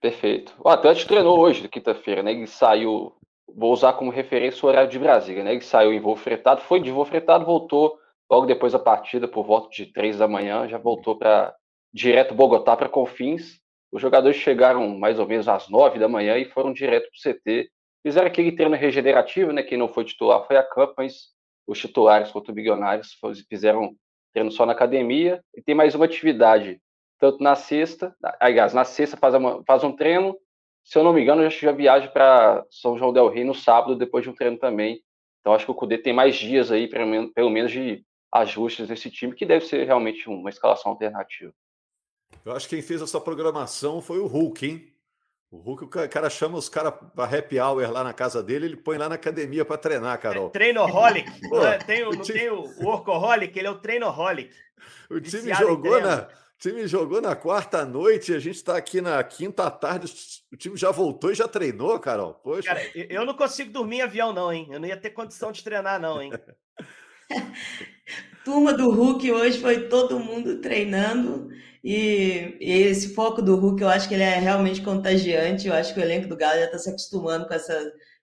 Perfeito. 0.00 0.54
O 0.58 0.68
Atlético 0.68 1.08
treinou 1.08 1.38
hoje, 1.38 1.68
quinta-feira, 1.68 2.22
né? 2.22 2.32
Ele 2.32 2.46
saiu, 2.46 3.14
vou 3.54 3.72
usar 3.72 3.94
como 3.94 4.10
referência 4.10 4.64
o 4.64 4.68
horário 4.68 4.90
de 4.90 4.98
Brasília, 4.98 5.42
né? 5.42 5.52
Ele 5.52 5.60
saiu 5.60 5.92
em 5.92 6.00
voo 6.00 6.16
fretado, 6.16 6.60
foi 6.62 6.80
de 6.80 6.90
voo 6.90 7.04
fretado, 7.04 7.44
voltou 7.44 7.98
logo 8.30 8.46
depois 8.46 8.72
da 8.72 8.78
partida, 8.78 9.28
por 9.28 9.44
volta 9.44 9.68
de 9.70 9.86
três 9.86 10.18
da 10.18 10.28
manhã, 10.28 10.68
já 10.68 10.78
voltou 10.78 11.16
para 11.16 11.54
direto 11.92 12.34
Bogotá 12.34 12.76
para 12.76 12.88
Confins. 12.88 13.60
Os 13.94 14.02
jogadores 14.02 14.36
chegaram 14.36 14.98
mais 14.98 15.20
ou 15.20 15.26
menos 15.26 15.48
às 15.48 15.68
nove 15.70 16.00
da 16.00 16.08
manhã 16.08 16.36
e 16.36 16.44
foram 16.44 16.72
direto 16.72 17.08
para 17.08 17.30
o 17.30 17.34
CT 17.34 17.70
Fizeram 18.04 18.26
aquele 18.26 18.52
treino 18.52 18.76
regenerativo, 18.76 19.50
né? 19.50 19.62
Quem 19.62 19.78
não 19.78 19.88
foi 19.88 20.04
titular 20.04 20.46
foi 20.46 20.58
a 20.58 20.62
Camp, 20.62 20.92
mas 20.98 21.28
os 21.66 21.78
titulares 21.78 22.30
contra 22.30 22.52
o 22.52 22.54
Bilionários 22.54 23.16
fizeram 23.48 23.96
treino 24.34 24.50
só 24.50 24.66
na 24.66 24.72
academia. 24.72 25.42
E 25.56 25.62
tem 25.62 25.74
mais 25.74 25.94
uma 25.94 26.04
atividade, 26.04 26.82
tanto 27.18 27.42
na 27.42 27.54
sexta, 27.54 28.14
aliás, 28.38 28.74
na 28.74 28.84
sexta 28.84 29.16
faz, 29.16 29.32
uma, 29.32 29.64
faz 29.64 29.82
um 29.82 29.90
treino, 29.90 30.36
se 30.84 30.98
eu 30.98 31.02
não 31.02 31.14
me 31.14 31.22
engano, 31.22 31.42
já, 31.44 31.48
já 31.48 31.72
viaja 31.72 32.08
para 32.08 32.62
São 32.68 32.98
João 32.98 33.10
Del 33.10 33.30
Rey 33.30 33.42
no 33.42 33.54
sábado, 33.54 33.96
depois 33.96 34.22
de 34.22 34.28
um 34.28 34.34
treino 34.34 34.58
também. 34.58 35.00
Então 35.40 35.54
acho 35.54 35.64
que 35.64 35.70
o 35.70 35.74
Cudê 35.74 35.96
tem 35.96 36.12
mais 36.12 36.36
dias 36.36 36.70
aí, 36.70 36.88
pelo 36.88 37.06
menos, 37.06 37.32
pelo 37.32 37.48
menos 37.48 37.72
de 37.72 38.04
ajustes 38.34 38.86
nesse 38.86 39.10
time, 39.10 39.34
que 39.34 39.46
deve 39.46 39.64
ser 39.64 39.86
realmente 39.86 40.28
uma 40.28 40.50
escalação 40.50 40.92
alternativa. 40.92 41.54
Eu 42.44 42.52
acho 42.52 42.68
que 42.68 42.76
quem 42.76 42.82
fez 42.82 43.02
essa 43.02 43.20
programação 43.20 44.00
foi 44.00 44.18
o 44.18 44.26
Hulk, 44.26 44.66
hein? 44.66 44.94
O 45.50 45.58
Hulk, 45.58 45.84
o 45.84 46.08
cara 46.08 46.28
chama 46.28 46.58
os 46.58 46.68
caras 46.68 46.94
para 47.14 47.38
happy 47.38 47.60
hour 47.60 47.88
lá 47.90 48.02
na 48.02 48.12
casa 48.12 48.42
dele, 48.42 48.66
ele 48.66 48.76
põe 48.76 48.98
lá 48.98 49.08
na 49.08 49.14
academia 49.14 49.64
para 49.64 49.78
treinar, 49.78 50.20
Carol. 50.20 50.48
É 50.48 50.50
treinoholic. 50.50 51.48
Pô, 51.48 51.58
não, 51.62 51.66
é? 51.66 51.78
tem 51.78 52.02
o, 52.02 52.10
não 52.10 52.22
time... 52.22 52.38
tem 52.40 52.50
o 52.50 52.64
workaholic, 52.82 53.56
ele 53.56 53.68
é 53.68 53.70
o 53.70 53.78
treinoholic. 53.78 54.52
O 55.08 55.20
time 55.20 55.54
jogou 55.54 56.00
na, 56.00 56.22
o 56.22 56.58
time 56.58 56.86
jogou 56.88 57.20
na 57.20 57.36
quarta 57.36 57.84
noite, 57.84 58.34
a 58.34 58.38
gente 58.38 58.56
está 58.56 58.76
aqui 58.76 59.00
na 59.00 59.22
quinta 59.22 59.70
tarde, 59.70 60.12
o 60.52 60.56
time 60.56 60.76
já 60.76 60.90
voltou 60.90 61.30
e 61.30 61.34
já 61.36 61.46
treinou, 61.46 61.98
Carol. 62.00 62.34
Poxa. 62.34 62.74
Cara, 62.74 62.90
eu 62.94 63.24
não 63.24 63.34
consigo 63.34 63.70
dormir 63.70 63.98
em 63.98 64.02
avião, 64.02 64.32
não, 64.32 64.52
hein? 64.52 64.68
Eu 64.72 64.80
não 64.80 64.88
ia 64.88 64.96
ter 64.96 65.10
condição 65.10 65.52
de 65.52 65.62
treinar, 65.62 66.00
não, 66.00 66.20
hein? 66.20 66.32
Turma 68.44 68.72
do 68.72 68.90
Hulk 68.90 69.30
hoje 69.30 69.60
foi 69.60 69.88
todo 69.88 70.18
mundo 70.18 70.60
treinando 70.60 71.48
e, 71.84 72.56
e, 72.62 72.72
esse 72.84 73.14
foco 73.14 73.42
do 73.42 73.56
Hulk, 73.56 73.82
eu 73.82 73.90
acho 73.90 74.08
que 74.08 74.14
ele 74.14 74.22
é 74.22 74.38
realmente 74.38 74.80
contagiante. 74.80 75.68
Eu 75.68 75.74
acho 75.74 75.92
que 75.92 76.00
o 76.00 76.02
elenco 76.02 76.26
do 76.26 76.36
Galo 76.36 76.58
já 76.58 76.64
está 76.64 76.78
se 76.78 76.88
acostumando 76.88 77.46
com 77.46 77.52
essa, 77.52 77.78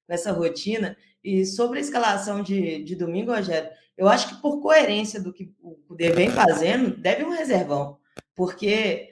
com 0.08 0.14
essa 0.14 0.32
rotina. 0.32 0.98
E 1.24 1.46
sobre 1.46 1.78
a 1.78 1.82
escalação 1.82 2.42
de, 2.42 2.84
de 2.84 2.96
domingo, 2.96 3.32
Rogério, 3.32 3.70
eu 3.96 4.08
acho 4.08 4.30
que 4.30 4.42
por 4.42 4.60
coerência 4.62 5.22
do 5.22 5.32
que 5.32 5.54
o 5.62 5.76
Cudê 5.88 6.10
vem 6.10 6.32
fazendo, 6.32 6.98
deve 6.98 7.24
um 7.24 7.30
reservão. 7.30 8.00
Porque 8.36 9.10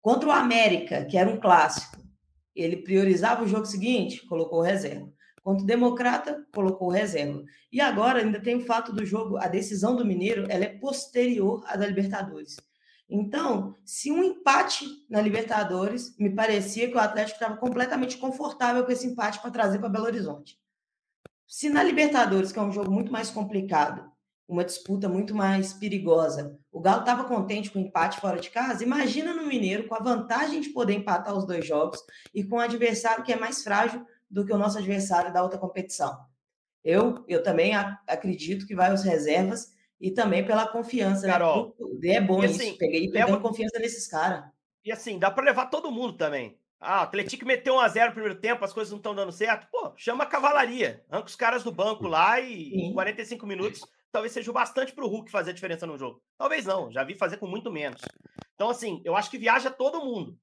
contra 0.00 0.28
o 0.28 0.32
América, 0.32 1.04
que 1.04 1.16
era 1.16 1.30
um 1.30 1.38
clássico, 1.38 1.96
ele 2.56 2.78
priorizava 2.78 3.44
o 3.44 3.48
jogo 3.48 3.66
seguinte, 3.66 4.26
colocou 4.26 4.62
reserva. 4.62 5.08
Contra 5.44 5.62
o 5.62 5.66
Democrata, 5.66 6.44
colocou 6.52 6.88
reserva. 6.88 7.44
E 7.70 7.80
agora 7.80 8.18
ainda 8.18 8.40
tem 8.40 8.56
o 8.56 8.66
fato 8.66 8.92
do 8.92 9.06
jogo, 9.06 9.36
a 9.36 9.46
decisão 9.46 9.94
do 9.94 10.04
Mineiro, 10.04 10.44
ela 10.48 10.64
é 10.64 10.78
posterior 10.78 11.62
à 11.68 11.76
da 11.76 11.86
Libertadores. 11.86 12.56
Então, 13.14 13.76
se 13.84 14.10
um 14.10 14.24
empate 14.24 14.86
na 15.10 15.20
Libertadores, 15.20 16.16
me 16.18 16.34
parecia 16.34 16.88
que 16.88 16.96
o 16.96 16.98
Atlético 16.98 17.36
estava 17.36 17.58
completamente 17.58 18.16
confortável 18.16 18.86
com 18.86 18.90
esse 18.90 19.06
empate 19.06 19.38
para 19.38 19.50
trazer 19.50 19.78
para 19.80 19.90
Belo 19.90 20.06
Horizonte. 20.06 20.58
Se 21.46 21.68
na 21.68 21.82
Libertadores, 21.82 22.50
que 22.50 22.58
é 22.58 22.62
um 22.62 22.72
jogo 22.72 22.90
muito 22.90 23.12
mais 23.12 23.28
complicado, 23.28 24.10
uma 24.48 24.64
disputa 24.64 25.10
muito 25.10 25.34
mais 25.34 25.74
perigosa, 25.74 26.58
o 26.72 26.80
Galo 26.80 27.00
estava 27.00 27.24
contente 27.24 27.70
com 27.70 27.78
o 27.78 27.82
empate 27.82 28.18
fora 28.18 28.40
de 28.40 28.48
casa, 28.48 28.82
imagina 28.82 29.34
no 29.34 29.46
Mineiro 29.46 29.86
com 29.86 29.94
a 29.94 30.02
vantagem 30.02 30.62
de 30.62 30.70
poder 30.70 30.94
empatar 30.94 31.36
os 31.36 31.44
dois 31.44 31.66
jogos 31.66 32.02
e 32.34 32.42
com 32.42 32.56
um 32.56 32.60
adversário 32.60 33.24
que 33.24 33.32
é 33.32 33.36
mais 33.38 33.62
frágil 33.62 34.06
do 34.30 34.42
que 34.42 34.52
o 34.54 34.58
nosso 34.58 34.78
adversário 34.78 35.30
da 35.34 35.42
outra 35.42 35.58
competição. 35.58 36.18
Eu, 36.82 37.22
eu 37.28 37.42
também 37.42 37.74
acredito 37.74 38.66
que 38.66 38.74
vai 38.74 38.90
os 38.90 39.02
reservas 39.02 39.70
e 40.02 40.10
também 40.10 40.44
pela 40.44 40.66
confiança. 40.66 41.28
Né? 41.28 41.32
Carol, 41.32 41.76
né? 42.02 42.14
É 42.14 42.20
bom 42.20 42.42
assim, 42.42 42.70
isso. 42.70 42.78
Peguei 42.78 43.08
pegando 43.08 43.30
leva... 43.30 43.40
confiança 43.40 43.78
nesses 43.78 44.08
caras. 44.08 44.44
E 44.84 44.90
assim, 44.90 45.16
dá 45.16 45.30
para 45.30 45.44
levar 45.44 45.66
todo 45.66 45.92
mundo 45.92 46.14
também. 46.14 46.58
Ah, 46.80 47.00
o 47.00 47.02
Atlético 47.04 47.46
meteu 47.46 47.76
1 47.76 47.78
a 47.78 47.88
0 47.88 48.06
no 48.08 48.12
primeiro 48.12 48.40
tempo, 48.40 48.64
as 48.64 48.72
coisas 48.72 48.90
não 48.90 48.98
estão 48.98 49.14
dando 49.14 49.30
certo. 49.30 49.68
Pô, 49.70 49.92
chama 49.96 50.24
a 50.24 50.26
cavalaria. 50.26 51.04
Arranca 51.08 51.28
os 51.28 51.36
caras 51.36 51.62
do 51.62 51.70
banco 51.70 52.08
lá 52.08 52.40
e 52.40 52.74
em 52.74 52.92
45 52.92 53.46
minutos 53.46 53.86
talvez 54.10 54.32
seja 54.32 54.50
o 54.50 54.54
bastante 54.54 54.92
para 54.92 55.04
o 55.04 55.08
Hulk 55.08 55.30
fazer 55.30 55.52
a 55.52 55.54
diferença 55.54 55.86
no 55.86 55.96
jogo. 55.96 56.20
Talvez 56.36 56.66
não, 56.66 56.90
já 56.90 57.04
vi 57.04 57.14
fazer 57.14 57.36
com 57.36 57.46
muito 57.46 57.70
menos. 57.70 58.02
Então, 58.56 58.68
assim, 58.68 59.00
eu 59.04 59.14
acho 59.14 59.30
que 59.30 59.38
viaja 59.38 59.70
todo 59.70 60.04
mundo. 60.04 60.36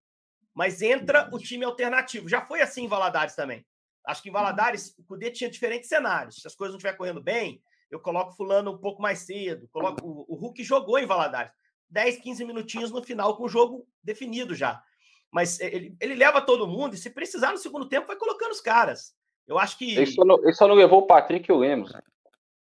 Mas 0.54 0.82
entra 0.82 1.30
o 1.34 1.38
time 1.38 1.66
alternativo. 1.66 2.30
Já 2.30 2.46
foi 2.46 2.62
assim 2.62 2.86
em 2.86 2.88
Valadares 2.88 3.36
também. 3.36 3.66
Acho 4.08 4.24
que 4.24 4.30
em 4.30 4.32
Valadares 4.32 4.96
o 4.98 5.04
Cudê 5.04 5.30
tinha 5.30 5.50
diferentes 5.50 5.90
cenários. 5.90 6.38
Se 6.38 6.48
as 6.48 6.56
coisas 6.56 6.74
não 6.74 6.78
estiver 6.78 6.98
correndo 6.98 7.22
bem, 7.22 7.62
eu 7.90 8.00
coloco 8.00 8.36
fulano 8.36 8.72
um 8.72 8.78
pouco 8.78 9.02
mais 9.02 9.20
cedo. 9.20 9.68
Coloco 9.72 10.06
o, 10.06 10.26
o 10.28 10.36
Hulk 10.36 10.64
jogou 10.64 11.00
em 11.00 11.06
Valadares. 11.06 11.52
10, 11.90 12.18
15 12.18 12.46
minutinhos 12.46 12.92
no 12.92 13.04
final 13.04 13.36
com 13.36 13.46
o 13.46 13.50
jogo 13.50 13.88
definido 14.04 14.54
já 14.54 14.84
mas 15.32 15.60
ele, 15.60 15.96
ele 16.00 16.16
leva 16.16 16.42
todo 16.42 16.68
mundo 16.68 16.96
e 16.96 16.98
se 16.98 17.10
precisar 17.10 17.52
no 17.52 17.58
segundo 17.58 17.88
tempo 17.88 18.08
vai 18.08 18.16
colocando 18.16 18.52
os 18.52 18.62
caras. 18.62 19.14
Eu 19.48 19.58
acho 19.58 19.78
que. 19.78 19.96
Ele 19.96 20.06
só 20.08 20.26
não, 20.26 20.38
ele 20.40 20.54
só 20.54 20.68
não 20.68 20.76
levou 20.76 21.00
o 21.00 21.08
Patrick 21.08 21.50
e 21.50 21.54
o 21.54 21.58
Lemos. 21.58 21.92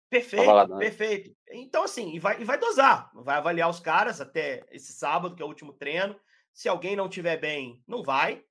Perfeito, 0.09 0.77
perfeito. 0.79 1.37
Então, 1.53 1.85
assim, 1.85 2.15
e 2.15 2.19
vai, 2.19 2.41
e 2.41 2.45
vai 2.45 2.59
dosar, 2.59 3.11
vai 3.15 3.37
avaliar 3.37 3.71
os 3.71 3.79
caras 3.79 4.21
até 4.21 4.65
esse 4.73 4.93
sábado, 4.93 5.37
que 5.37 5.43
é 5.43 5.45
o 5.45 5.49
último 5.49 5.73
treino. 5.73 6.17
Se 6.53 6.69
alguém 6.69 6.97
não 6.97 7.09
tiver 7.09 7.37
bem, 7.37 7.81
não 7.87 8.03
vai. 8.03 8.43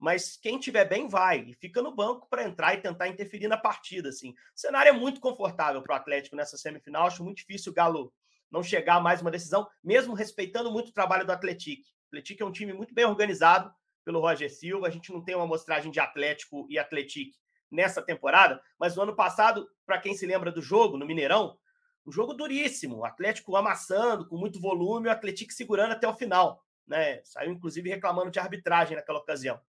Mas 0.00 0.38
quem 0.38 0.58
tiver 0.58 0.86
bem, 0.86 1.06
vai. 1.06 1.40
E 1.40 1.54
fica 1.54 1.82
no 1.82 1.94
banco 1.94 2.26
para 2.28 2.42
entrar 2.42 2.74
e 2.74 2.80
tentar 2.80 3.08
interferir 3.08 3.48
na 3.48 3.58
partida. 3.58 4.08
Assim. 4.08 4.30
O 4.30 4.34
cenário 4.54 4.88
é 4.88 4.92
muito 4.92 5.20
confortável 5.20 5.82
para 5.82 5.92
o 5.92 5.96
Atlético 5.96 6.34
nessa 6.34 6.56
semifinal. 6.56 7.06
Acho 7.06 7.22
muito 7.22 7.36
difícil 7.36 7.70
o 7.70 7.74
Galo 7.74 8.12
não 8.50 8.62
chegar 8.62 8.96
a 8.96 9.00
mais 9.00 9.20
uma 9.20 9.30
decisão, 9.30 9.68
mesmo 9.84 10.14
respeitando 10.14 10.72
muito 10.72 10.88
o 10.88 10.92
trabalho 10.92 11.26
do 11.26 11.32
Atlético. 11.32 11.82
Atlético 12.08 12.42
é 12.42 12.46
um 12.46 12.50
time 12.50 12.72
muito 12.72 12.94
bem 12.94 13.04
organizado 13.04 13.72
pelo 14.04 14.20
Roger 14.20 14.50
Silva. 14.50 14.88
A 14.88 14.90
gente 14.90 15.12
não 15.12 15.22
tem 15.22 15.34
uma 15.34 15.44
amostragem 15.44 15.92
de 15.92 16.00
Atlético 16.00 16.66
e 16.70 16.78
Atlético 16.78 17.36
nessa 17.70 18.02
temporada, 18.02 18.60
mas 18.78 18.96
no 18.96 19.02
ano 19.02 19.14
passado, 19.14 19.68
para 19.86 20.00
quem 20.00 20.14
se 20.14 20.26
lembra 20.26 20.50
do 20.50 20.60
jogo, 20.60 20.96
no 20.96 21.06
Mineirão, 21.06 21.56
um 22.04 22.10
jogo 22.10 22.34
duríssimo. 22.34 22.96
O 22.96 23.04
Atlético 23.04 23.54
amassando, 23.54 24.26
com 24.26 24.36
muito 24.36 24.60
volume, 24.60 25.08
o 25.08 25.12
Atlético 25.12 25.52
segurando 25.52 25.92
até 25.92 26.08
o 26.08 26.14
final. 26.14 26.64
Né? 26.86 27.22
Saiu, 27.22 27.52
inclusive, 27.52 27.88
reclamando 27.88 28.30
de 28.30 28.40
arbitragem 28.40 28.96
naquela 28.96 29.18
ocasião. 29.18 29.60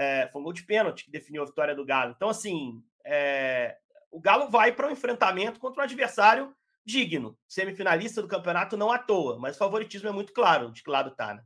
É, 0.00 0.30
foi 0.32 0.40
um 0.40 0.44
gol 0.44 0.54
de 0.54 0.62
pênalti 0.62 1.04
que 1.04 1.10
definiu 1.10 1.42
a 1.42 1.44
vitória 1.44 1.74
do 1.74 1.84
Galo. 1.84 2.14
Então, 2.16 2.30
assim, 2.30 2.82
é, 3.04 3.76
o 4.10 4.18
Galo 4.18 4.48
vai 4.48 4.72
para 4.72 4.88
um 4.88 4.90
enfrentamento 4.90 5.60
contra 5.60 5.82
um 5.82 5.84
adversário 5.84 6.54
digno, 6.82 7.36
semifinalista 7.46 8.22
do 8.22 8.28
campeonato 8.28 8.78
não 8.78 8.90
à 8.90 8.96
toa, 8.96 9.38
mas 9.38 9.56
o 9.56 9.58
favoritismo 9.58 10.08
é 10.08 10.12
muito 10.12 10.32
claro 10.32 10.72
de 10.72 10.82
que 10.82 10.88
lado 10.88 11.10
está, 11.10 11.34
né? 11.34 11.42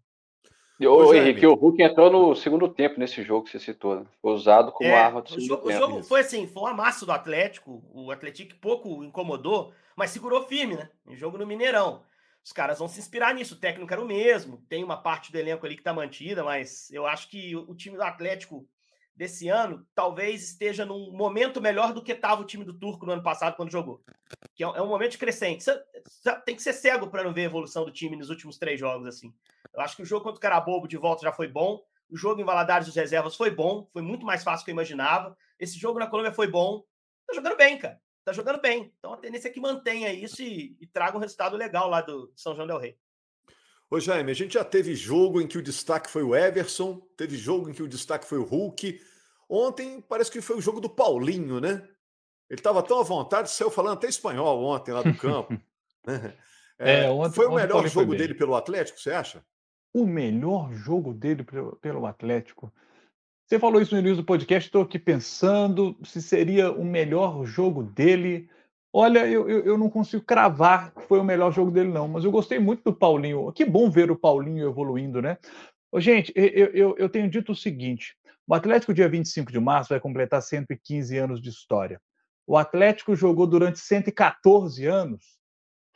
Ô, 0.87 1.13
Henrique, 1.13 1.45
o 1.45 1.55
Hulk 1.55 1.83
entrou 1.83 2.11
no 2.13 2.37
segundo 2.37 2.69
tempo 2.69 2.99
nesse 2.99 3.25
jogo 3.25 3.45
que 3.45 3.51
você 3.51 3.59
citou. 3.59 3.97
Né? 3.97 4.07
Foi 4.23 4.33
usado 4.33 4.71
como 4.71 4.89
é, 4.89 4.95
arma 4.95 5.21
do 5.21 5.31
segundo 5.31 5.45
o 5.45 5.49
jogo, 5.49 5.63
tempo. 5.67 5.77
O 5.77 5.89
jogo 5.89 6.03
foi 6.05 6.21
assim, 6.21 6.47
foi 6.47 6.63
um 6.63 6.67
amasso 6.67 7.05
do 7.05 7.11
Atlético. 7.11 7.83
O 7.93 8.13
Atlético 8.13 8.55
pouco 8.61 9.03
incomodou, 9.03 9.73
mas 9.97 10.11
segurou 10.11 10.47
firme, 10.47 10.77
né? 10.77 10.89
Em 11.09 11.17
jogo 11.17 11.39
no 11.39 11.47
Mineirão. 11.47 12.03
Os 12.45 12.53
caras 12.53 12.79
vão 12.79 12.89
se 12.89 13.01
inspirar 13.01 13.35
nisso. 13.35 13.55
O 13.55 13.59
técnico 13.59 13.93
era 13.93 14.03
o 14.03 14.07
mesmo. 14.07 14.59
Tem 14.69 14.85
uma 14.85 15.01
parte 15.01 15.33
do 15.33 15.39
elenco 15.39 15.65
ali 15.65 15.77
que 15.77 15.83
tá 15.83 15.95
mantida, 15.95 16.45
mas 16.45 16.91
eu 16.91 17.07
acho 17.07 17.29
que 17.31 17.57
o 17.57 17.75
time 17.75 17.97
do 17.97 18.03
Atlético 18.03 18.69
desse 19.17 19.49
ano 19.49 19.87
talvez 19.95 20.43
esteja 20.43 20.85
num 20.85 21.13
momento 21.13 21.61
melhor 21.61 21.95
do 21.95 22.03
que 22.03 22.13
estava 22.13 22.43
o 22.43 22.45
time 22.45 22.65
do 22.65 22.79
Turco 22.79 23.07
no 23.07 23.13
ano 23.13 23.23
passado 23.23 23.57
quando 23.57 23.71
jogou. 23.71 24.05
Que 24.55 24.63
é 24.63 24.69
um 24.69 24.77
é 24.77 24.85
momento 24.85 25.19
crescente. 25.19 25.65
Você 25.65 25.83
tem 26.45 26.55
que 26.55 26.63
ser 26.63 26.75
cego 26.75 27.09
para 27.09 27.25
não 27.25 27.33
ver 27.33 27.43
a 27.43 27.45
evolução 27.45 27.85
do 27.85 27.93
time 27.93 28.17
nos 28.17 28.29
últimos 28.29 28.59
três 28.59 28.79
jogos 28.79 29.07
assim. 29.07 29.33
Eu 29.73 29.81
acho 29.81 29.97
que 29.97 30.03
o 30.03 30.07
jogo 30.07 30.25
contra 30.25 30.39
o 30.39 30.41
Carabobo 30.41 30.87
de 30.87 30.97
volta 30.97 31.23
já 31.23 31.33
foi 31.33 31.49
bom. 31.49 31.81
O 32.11 32.17
jogo 32.17 32.41
em 32.41 32.45
Valadares 32.45 32.87
dos 32.87 32.97
Reservas 32.97 33.35
foi 33.35 33.51
bom, 33.51 33.89
foi 33.93 34.03
muito 34.03 34.27
mais 34.27 34.45
fácil 34.45 34.65
que 34.65 34.71
eu 34.71 34.75
imaginava. 34.75 35.37
Esse 35.59 35.79
jogo 35.79 35.99
na 35.99 36.07
Colômbia 36.07 36.33
foi 36.33 36.47
bom. 36.47 36.85
Tá 37.27 37.35
jogando 37.35 37.57
bem, 37.57 37.79
cara. 37.79 37.99
Tá 38.25 38.33
jogando 38.33 38.61
bem. 38.61 38.93
Então 38.99 39.13
a 39.13 39.17
tendência 39.17 39.49
é 39.49 39.51
que 39.51 39.61
mantenha 39.61 40.13
isso 40.13 40.43
e, 40.43 40.77
e 40.81 40.87
traga 40.87 41.17
um 41.17 41.21
resultado 41.21 41.57
legal 41.57 41.89
lá 41.89 42.01
do 42.01 42.33
São 42.35 42.55
João 42.55 42.67
del 42.67 42.79
Rei. 42.79 42.97
Ô 43.91 44.01
Jaime, 44.01 44.31
a 44.31 44.35
gente 44.35 44.55
já 44.55 44.65
teve 44.65 44.95
jogo 44.95 45.41
em 45.41 45.47
que 45.47 45.59
o 45.59 45.63
destaque 45.63 46.11
foi 46.11 46.23
o 46.23 46.35
Everson, 46.35 47.01
teve 47.17 47.37
jogo 47.37 47.69
em 47.69 47.73
que 47.73 47.83
o 47.83 47.89
destaque 47.89 48.27
foi 48.27 48.39
o 48.39 48.45
Hulk. 48.45 49.01
Ontem 49.49 50.01
parece 50.01 50.31
que 50.31 50.41
foi 50.41 50.57
o 50.57 50.61
jogo 50.61 50.81
do 50.81 50.89
Paulinho, 50.89 51.61
né? 51.61 51.87
Ele 52.49 52.61
estava 52.61 52.83
tão 52.83 53.01
à 53.01 53.03
vontade, 53.03 53.51
saiu 53.51 53.71
falando 53.71 53.95
até 53.95 54.09
espanhol 54.09 54.65
ontem 54.65 54.93
lá 54.93 55.03
do 55.03 55.17
campo. 55.17 55.57
Né? 56.07 56.35
é, 56.79 57.05
é, 57.05 57.11
ontem, 57.11 57.35
foi 57.35 57.47
o 57.47 57.55
melhor 57.55 57.89
jogo 57.89 58.15
dele 58.15 58.35
pelo 58.35 58.55
Atlético, 58.55 59.01
você 59.01 59.11
acha? 59.11 59.43
o 59.95 60.05
melhor 60.05 60.73
jogo 60.73 61.15
dele 61.15 61.47
pelo 61.81 62.05
Atlético. 62.05 62.75
Você 63.47 63.59
falou 63.59 63.81
isso 63.81 63.95
no 63.95 64.01
início 64.01 64.17
do 64.17 64.25
podcast, 64.25 64.69
estou 64.69 64.83
aqui 64.83 64.99
pensando 64.99 65.97
se 66.03 66.23
seria 66.23 66.73
o 66.73 66.83
melhor 66.83 67.45
jogo 67.45 67.83
dele. 67.83 68.49
Olha, 68.91 69.27
eu, 69.27 69.49
eu, 69.49 69.65
eu, 69.65 69.79
não 69.79 69.91
consigo 69.91 70.25
cravar 70.25 70.95
que 70.95 71.03
foi 71.03 71.19
o 71.19 71.25
melhor 71.25 71.53
jogo 71.53 71.71
dele, 71.71 71.91
não, 71.91 72.09
mas 72.09 72.25
eu 72.25 72.31
gostei 72.31 72.59
muito 72.59 72.83
do 72.83 72.95
Paulinho. 72.95 73.53
Que 73.53 73.65
bom 73.65 73.91
ver 73.91 74.11
o 74.11 74.17
Paulinho 74.17 74.67
evoluindo, 74.67 75.21
né? 75.21 75.37
Gente, 75.97 76.33
eu, 76.35 76.67
eu, 76.69 76.95
eu 76.97 77.09
tenho 77.09 77.29
dito 77.29 77.53
o 77.53 77.57
seguinte: 77.57 78.17
o 78.47 78.55
Atlético, 78.55 78.95
dia 78.95 79.09
25 79.09 79.53
de 79.53 79.61
março, 79.61 79.91
vai 79.91 80.01
completar 80.01 80.41
115 80.41 81.19
anos 81.19 81.41
de 81.41 81.51
história. 81.51 82.01
O 82.47 82.57
Atlético 82.57 83.15
jogou 83.15 83.47
durante 83.47 83.79
114 83.79 84.87
anos 84.87 85.39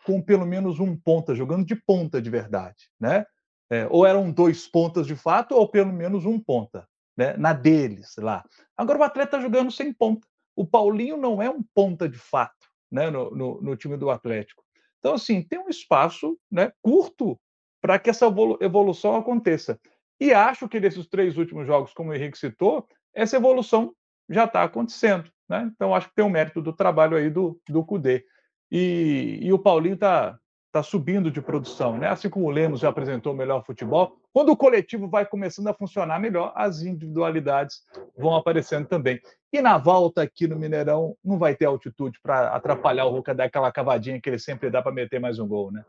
com 0.04 0.20
pelo 0.20 0.46
menos 0.46 0.80
um 0.80 0.94
ponta, 0.94 1.34
jogando 1.34 1.64
de 1.64 1.76
ponta 1.76 2.20
de 2.20 2.28
verdade, 2.28 2.90
né? 3.00 3.24
É, 3.70 3.86
ou 3.90 4.06
eram 4.06 4.30
dois 4.30 4.66
pontas 4.66 5.06
de 5.06 5.16
fato, 5.16 5.54
ou 5.54 5.68
pelo 5.68 5.92
menos 5.92 6.24
um 6.24 6.40
ponta, 6.40 6.88
né, 7.18 7.36
na 7.36 7.52
deles 7.52 8.14
lá. 8.16 8.44
Agora 8.76 9.00
o 9.00 9.02
atleta 9.02 9.36
está 9.36 9.40
jogando 9.40 9.72
sem 9.72 9.92
ponta. 9.92 10.24
O 10.54 10.64
Paulinho 10.64 11.16
não 11.16 11.42
é 11.42 11.50
um 11.50 11.62
ponta 11.74 12.08
de 12.08 12.16
fato 12.16 12.68
né, 12.90 13.10
no, 13.10 13.30
no, 13.32 13.60
no 13.60 13.76
time 13.76 13.96
do 13.96 14.08
Atlético. 14.08 14.62
Então, 15.00 15.14
assim, 15.14 15.42
tem 15.42 15.58
um 15.58 15.68
espaço 15.68 16.38
né, 16.48 16.72
curto 16.80 17.38
para 17.80 17.98
que 17.98 18.08
essa 18.08 18.26
evolução 18.60 19.16
aconteça. 19.16 19.80
E 20.20 20.32
acho 20.32 20.68
que 20.68 20.78
nesses 20.78 21.08
três 21.08 21.36
últimos 21.36 21.66
jogos, 21.66 21.92
como 21.92 22.10
o 22.10 22.14
Henrique 22.14 22.38
citou, 22.38 22.86
essa 23.12 23.36
evolução 23.36 23.92
já 24.28 24.44
está 24.44 24.62
acontecendo. 24.62 25.30
Né? 25.48 25.70
Então, 25.74 25.94
acho 25.94 26.08
que 26.08 26.14
tem 26.14 26.24
o 26.24 26.28
um 26.28 26.30
mérito 26.30 26.62
do 26.62 26.72
trabalho 26.72 27.16
aí 27.16 27.30
do, 27.30 27.60
do 27.68 27.84
Cudê. 27.84 28.24
E, 28.70 29.38
e 29.42 29.52
o 29.52 29.58
Paulinho 29.58 29.94
está 29.94 30.38
está 30.78 30.82
subindo 30.82 31.30
de 31.30 31.42
produção, 31.42 31.98
né? 31.98 32.08
Assim 32.08 32.30
como 32.30 32.46
o 32.46 32.50
Lemos 32.50 32.80
já 32.80 32.88
apresentou 32.88 33.34
melhor 33.34 33.64
futebol, 33.64 34.16
quando 34.32 34.50
o 34.50 34.56
coletivo 34.56 35.08
vai 35.08 35.26
começando 35.26 35.66
a 35.66 35.74
funcionar 35.74 36.20
melhor, 36.20 36.52
as 36.54 36.82
individualidades 36.82 37.82
vão 38.16 38.36
aparecendo 38.36 38.86
também. 38.86 39.20
E 39.52 39.60
na 39.60 39.76
volta 39.76 40.22
aqui 40.22 40.46
no 40.46 40.56
Mineirão, 40.56 41.16
não 41.24 41.38
vai 41.38 41.56
ter 41.56 41.64
altitude 41.64 42.20
para 42.22 42.54
atrapalhar 42.54 43.06
o 43.06 43.10
Ruca 43.10 43.34
dar 43.34 43.44
aquela 43.44 43.72
cavadinha 43.72 44.20
que 44.20 44.28
ele 44.30 44.38
sempre 44.38 44.70
dá 44.70 44.80
para 44.80 44.92
meter 44.92 45.20
mais 45.20 45.38
um 45.38 45.48
gol, 45.48 45.72
né? 45.72 45.84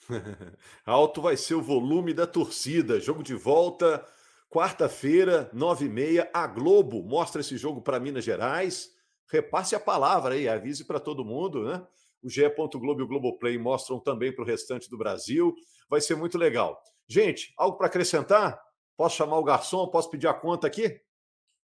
Alto 0.84 1.22
vai 1.22 1.36
ser 1.36 1.54
o 1.54 1.62
volume 1.62 2.12
da 2.12 2.26
torcida. 2.26 3.00
Jogo 3.00 3.22
de 3.22 3.34
volta, 3.34 4.04
quarta-feira, 4.50 5.48
nove 5.52 5.86
e 5.86 5.88
meia. 5.88 6.28
A 6.34 6.46
Globo 6.46 7.02
mostra 7.02 7.40
esse 7.40 7.56
jogo 7.56 7.80
para 7.80 8.00
Minas 8.00 8.24
Gerais. 8.24 8.90
Repasse 9.30 9.74
a 9.74 9.80
palavra 9.80 10.34
aí, 10.34 10.48
avise 10.48 10.84
para 10.84 11.00
todo 11.00 11.24
mundo, 11.24 11.64
né? 11.64 11.82
O 12.24 12.30
GE. 12.30 12.48
Globo 12.48 13.00
e 13.00 13.04
o 13.04 13.06
Globoplay 13.06 13.58
mostram 13.58 14.00
também 14.00 14.34
para 14.34 14.42
o 14.42 14.46
restante 14.46 14.88
do 14.88 14.96
Brasil. 14.96 15.54
Vai 15.88 16.00
ser 16.00 16.16
muito 16.16 16.38
legal. 16.38 16.80
Gente, 17.06 17.52
algo 17.56 17.76
para 17.76 17.86
acrescentar? 17.86 18.58
Posso 18.96 19.16
chamar 19.16 19.38
o 19.38 19.44
garçom? 19.44 19.86
Posso 19.88 20.10
pedir 20.10 20.26
a 20.26 20.34
conta 20.34 20.66
aqui? 20.66 21.00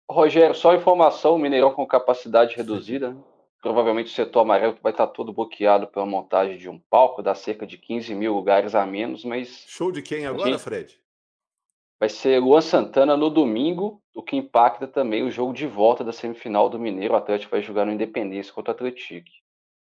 Rogério, 0.10 0.53
só 0.53 0.75
informação: 0.75 1.38
Mineirão 1.38 1.73
com 1.73 1.86
capacidade 1.88 2.55
reduzida. 2.55 3.12
Né? 3.12 3.23
Provavelmente 3.62 4.12
o 4.12 4.15
setor 4.15 4.41
amarelo 4.41 4.77
vai 4.84 4.91
estar 4.91 5.08
todo 5.08 5.34
bloqueado 5.34 5.88
pela 5.88 6.05
montagem 6.05 6.58
de 6.58 6.69
um 6.69 6.79
palco, 6.89 7.23
dá 7.23 7.34
cerca 7.34 7.65
de 7.65 7.79
15 7.79 8.13
mil 8.13 8.34
lugares 8.34 8.75
a 8.75 8.86
menos, 8.86 9.25
mas. 9.25 9.65
Show 9.67 9.91
de 9.91 10.03
quem 10.03 10.27
agora, 10.27 10.51
gente... 10.51 10.62
Fred? 10.62 10.99
Vai 11.99 12.10
ser 12.10 12.39
Luan 12.39 12.62
Santana 12.62 13.17
no 13.17 13.29
domingo, 13.29 14.01
o 14.13 14.21
que 14.21 14.36
impacta 14.36 14.86
também 14.86 15.23
o 15.23 15.31
jogo 15.31 15.53
de 15.53 15.65
volta 15.65 16.03
da 16.03 16.12
semifinal 16.12 16.69
do 16.69 16.77
Mineiro. 16.77 17.13
O 17.13 17.17
Atlético 17.17 17.51
vai 17.51 17.62
jogar 17.62 17.86
no 17.86 17.91
Independência 17.91 18.53
contra 18.53 18.73
o 18.73 18.75
Atlético. 18.75 19.29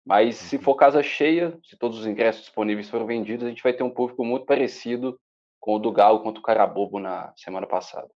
Mas 0.04 0.36
se 0.36 0.56
uhum. 0.56 0.62
for 0.62 0.74
casa 0.74 1.02
cheia, 1.02 1.58
se 1.64 1.76
todos 1.76 2.00
os 2.00 2.06
ingressos 2.06 2.42
disponíveis 2.42 2.90
foram 2.90 3.06
vendidos, 3.06 3.46
a 3.46 3.48
gente 3.48 3.62
vai 3.62 3.72
ter 3.72 3.82
um 3.82 3.90
público 3.90 4.24
muito 4.24 4.46
parecido 4.46 5.18
com 5.60 5.76
o 5.76 5.78
do 5.78 5.92
Galo 5.92 6.22
contra 6.22 6.40
o 6.40 6.42
Carabobo 6.42 6.98
na 6.98 7.32
semana 7.36 7.66
passada. 7.66 8.08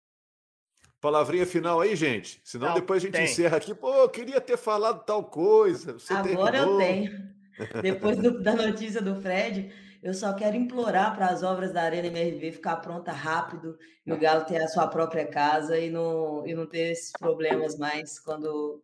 Palavrinha 0.99 1.45
final 1.45 1.79
aí, 1.79 1.95
gente. 1.95 2.41
Senão 2.43 2.69
Não, 2.69 2.75
depois 2.75 3.03
a 3.03 3.05
gente 3.05 3.13
tem. 3.13 3.25
encerra 3.25 3.57
aqui. 3.57 3.75
Pô, 3.75 3.93
eu 3.93 4.09
queria 4.09 4.41
ter 4.41 4.57
falado 4.57 5.05
tal 5.05 5.23
coisa. 5.23 5.93
Você 5.93 6.11
Agora 6.11 6.51
terminou. 6.53 6.81
eu 6.81 6.87
tenho. 6.87 7.35
Depois 7.83 8.17
do, 8.17 8.41
da 8.41 8.53
notícia 8.53 9.01
do 9.01 9.21
Fred, 9.21 9.71
eu 10.01 10.13
só 10.13 10.33
quero 10.33 10.55
implorar 10.55 11.15
para 11.15 11.27
as 11.27 11.43
obras 11.43 11.71
da 11.71 11.83
Arena 11.83 12.07
MRV 12.07 12.53
ficar 12.53 12.77
pronta 12.77 13.11
rápido 13.11 13.77
e 14.05 14.11
o 14.11 14.17
Galo 14.17 14.45
ter 14.45 14.57
a 14.57 14.67
sua 14.67 14.87
própria 14.87 15.27
casa 15.27 15.77
e 15.77 15.89
não, 15.89 16.45
e 16.47 16.53
não 16.53 16.65
ter 16.65 16.91
esses 16.91 17.11
problemas 17.11 17.77
mais 17.77 18.19
quando 18.19 18.81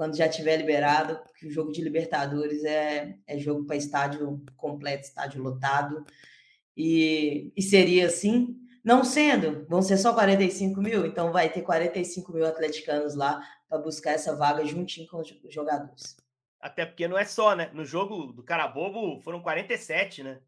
quando 0.00 0.16
já 0.16 0.26
tiver 0.26 0.56
liberado, 0.56 1.18
porque 1.24 1.46
o 1.46 1.50
jogo 1.50 1.70
de 1.72 1.82
Libertadores 1.82 2.64
é, 2.64 3.18
é 3.26 3.38
jogo 3.38 3.66
para 3.66 3.76
estádio 3.76 4.42
completo, 4.56 5.04
estádio 5.04 5.42
lotado. 5.42 6.06
E, 6.74 7.52
e 7.54 7.60
seria 7.60 8.06
assim 8.06 8.56
Não 8.82 9.04
sendo, 9.04 9.66
vão 9.68 9.82
ser 9.82 9.98
só 9.98 10.14
45 10.14 10.80
mil, 10.80 11.04
então 11.04 11.30
vai 11.30 11.52
ter 11.52 11.60
45 11.60 12.32
mil 12.32 12.46
atleticanos 12.46 13.14
lá 13.14 13.46
para 13.68 13.76
buscar 13.76 14.12
essa 14.12 14.34
vaga 14.34 14.64
juntinho 14.64 15.06
com 15.06 15.18
os 15.18 15.36
jogadores. 15.50 16.16
Até 16.58 16.86
porque 16.86 17.06
não 17.06 17.18
é 17.18 17.26
só, 17.26 17.54
né? 17.54 17.70
No 17.74 17.84
jogo 17.84 18.32
do 18.32 18.42
Carabobo 18.42 19.20
foram 19.20 19.42
47, 19.42 20.22
né? 20.22 20.40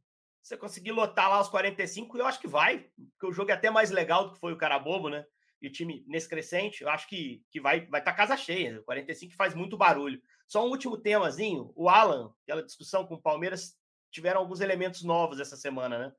Você 0.43 0.57
conseguir 0.57 0.93
lotar 0.93 1.29
lá 1.29 1.43
os 1.43 1.51
45, 1.51 2.17
eu 2.17 2.25
acho 2.25 2.41
que 2.41 2.49
vai, 2.49 2.87
porque 3.11 3.27
o 3.27 3.33
jogo 3.35 3.51
é 3.51 3.55
até 3.55 3.69
mais 3.69 3.91
legal 3.91 4.25
do 4.25 4.33
que 4.33 4.41
foi 4.41 4.55
o 4.55 4.59
Carabobo, 4.59 5.11
né? 5.11 5.27
E 5.62 5.68
o 5.68 5.72
time 5.72 6.05
nesse 6.09 6.29
crescente, 6.29 6.83
eu 6.83 6.88
acho 6.90 7.09
que, 7.09 7.40
que 7.48 7.61
vai 7.61 7.79
estar 7.79 7.90
vai 7.90 8.03
tá 8.03 8.12
casa 8.12 8.37
cheia. 8.37 8.81
O 8.81 8.85
45 8.85 9.35
faz 9.35 9.55
muito 9.55 9.77
barulho. 9.77 10.20
Só 10.48 10.66
um 10.66 10.70
último 10.70 10.98
temazinho: 10.98 11.72
o 11.77 11.88
Alan, 11.88 12.35
aquela 12.42 12.64
discussão 12.64 13.07
com 13.07 13.14
o 13.14 13.22
Palmeiras, 13.22 13.79
tiveram 14.11 14.40
alguns 14.40 14.61
elementos 14.61 15.05
novos 15.05 15.38
essa 15.38 15.57
semana, 15.57 15.98
né? 15.98 16.12